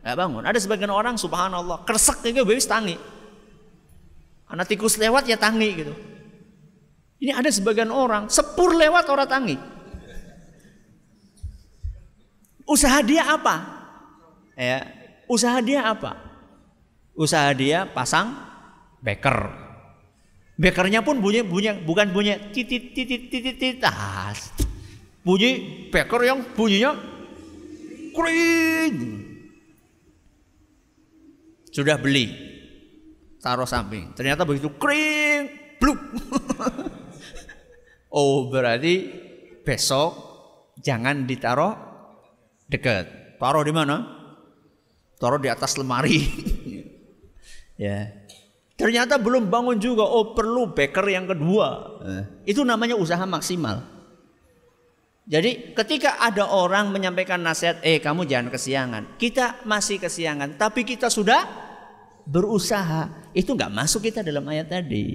enggak 0.00 0.16
bangun. 0.16 0.42
Ada 0.48 0.58
sebagian 0.64 0.88
orang 0.88 1.20
subhanallah 1.20 1.84
kersek 1.84 2.24
itu 2.24 2.40
bebas 2.40 2.64
tangi. 2.64 2.96
Anak 4.48 4.72
tikus 4.72 4.96
lewat 4.96 5.28
ya 5.28 5.36
tangi 5.36 5.68
gitu. 5.76 5.92
Ini 7.20 7.36
ada 7.36 7.52
sebagian 7.52 7.92
orang 7.92 8.32
sepur 8.32 8.72
lewat 8.72 9.12
orang 9.12 9.28
tangi. 9.28 9.56
Usaha 12.64 13.04
dia 13.04 13.28
apa? 13.28 13.60
Ya, 14.56 14.88
usaha 15.28 15.60
dia 15.60 15.84
apa? 15.84 16.16
Usaha 17.12 17.52
dia 17.52 17.84
pasang 17.84 18.32
beker. 19.04 19.52
Bekernya 20.56 21.04
pun 21.04 21.20
bunyi 21.20 21.44
bunyi 21.44 21.76
bukan 21.84 22.08
bunyi 22.08 22.40
titit 22.56 22.96
titit 22.96 23.28
titit 23.28 23.56
titas. 23.60 24.61
Bunyi 25.22 25.86
beker 25.94 26.22
yang 26.26 26.42
bunyinya 26.58 26.98
kering. 28.10 28.96
Sudah 31.70 31.96
beli. 31.96 32.28
Taruh 33.38 33.66
samping. 33.66 34.14
Ternyata 34.14 34.46
begitu 34.46 34.70
kering, 34.78 35.50
bluk. 35.78 35.98
oh, 38.18 38.50
berarti 38.50 39.10
besok 39.62 40.14
jangan 40.78 41.26
ditaruh 41.26 41.74
dekat. 42.66 43.38
Taruh 43.38 43.62
di 43.66 43.72
mana? 43.74 43.96
Taruh 45.18 45.38
di 45.38 45.50
atas 45.50 45.78
lemari. 45.78 46.22
ya. 47.82 48.10
Ternyata 48.74 49.18
belum 49.18 49.46
bangun 49.46 49.78
juga. 49.78 50.02
Oh 50.02 50.34
perlu 50.34 50.74
baker 50.74 51.06
yang 51.06 51.30
kedua. 51.30 51.66
Eh. 52.02 52.54
Itu 52.54 52.66
namanya 52.66 52.98
usaha 52.98 53.22
maksimal. 53.22 54.01
Jadi 55.22 55.70
ketika 55.78 56.18
ada 56.18 56.50
orang 56.50 56.90
menyampaikan 56.90 57.38
nasihat, 57.38 57.78
eh 57.86 58.02
kamu 58.02 58.26
jangan 58.26 58.50
kesiangan. 58.50 59.02
Kita 59.16 59.62
masih 59.62 60.02
kesiangan, 60.02 60.58
tapi 60.58 60.82
kita 60.82 61.06
sudah 61.06 61.46
berusaha. 62.26 63.30
Itu 63.30 63.54
nggak 63.54 63.70
masuk 63.70 64.10
kita 64.10 64.26
dalam 64.26 64.42
ayat 64.50 64.66
tadi. 64.70 65.14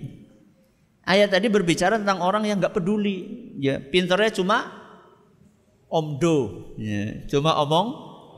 Ayat 1.04 1.32
tadi 1.32 1.48
berbicara 1.52 2.00
tentang 2.00 2.24
orang 2.24 2.48
yang 2.48 2.60
nggak 2.60 2.76
peduli. 2.76 3.52
Ya, 3.60 3.84
pinternya 3.84 4.32
cuma 4.32 4.72
omdo, 5.92 6.72
ya, 6.80 7.28
cuma 7.28 7.60
omong 7.64 7.88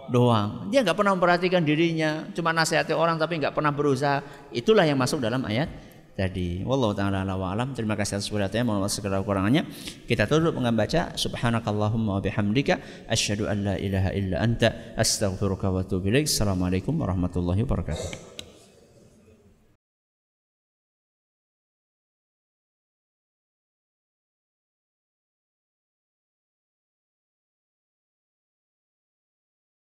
doang. 0.10 0.74
Dia 0.74 0.82
nggak 0.82 0.98
pernah 0.98 1.14
memperhatikan 1.14 1.62
dirinya, 1.62 2.30
cuma 2.34 2.50
nasihati 2.50 2.98
orang 2.98 3.22
tapi 3.22 3.38
nggak 3.38 3.54
pernah 3.54 3.70
berusaha. 3.70 4.26
Itulah 4.50 4.90
yang 4.90 4.98
masuk 4.98 5.22
dalam 5.22 5.46
ayat 5.46 5.70
tadi. 6.20 6.60
Wallahu 6.68 6.92
taala 6.92 7.24
ala 7.24 7.40
wa 7.40 7.56
alam. 7.56 7.72
Terima 7.72 7.96
kasih 7.96 8.20
atas 8.20 8.28
perhatiannya. 8.28 8.68
Mohon 8.68 8.92
segala 8.92 9.24
kurangannya. 9.24 9.64
Kita 10.04 10.28
tutup 10.28 10.60
dengan 10.60 10.76
baca 10.76 11.16
subhanakallahumma 11.16 12.20
wa 12.20 12.22
bihamdika 12.22 13.08
asyhadu 13.08 13.48
an 13.48 13.58
la 13.64 13.76
ilaha 13.80 14.12
illa 14.12 14.44
anta 14.44 14.94
astaghfiruka 15.00 15.72
wa 15.72 15.80
atubu 15.80 16.12
ilaik. 16.12 16.28
Assalamualaikum 16.28 17.00
warahmatullahi 17.00 17.64
wabarakatuh. 17.64 18.29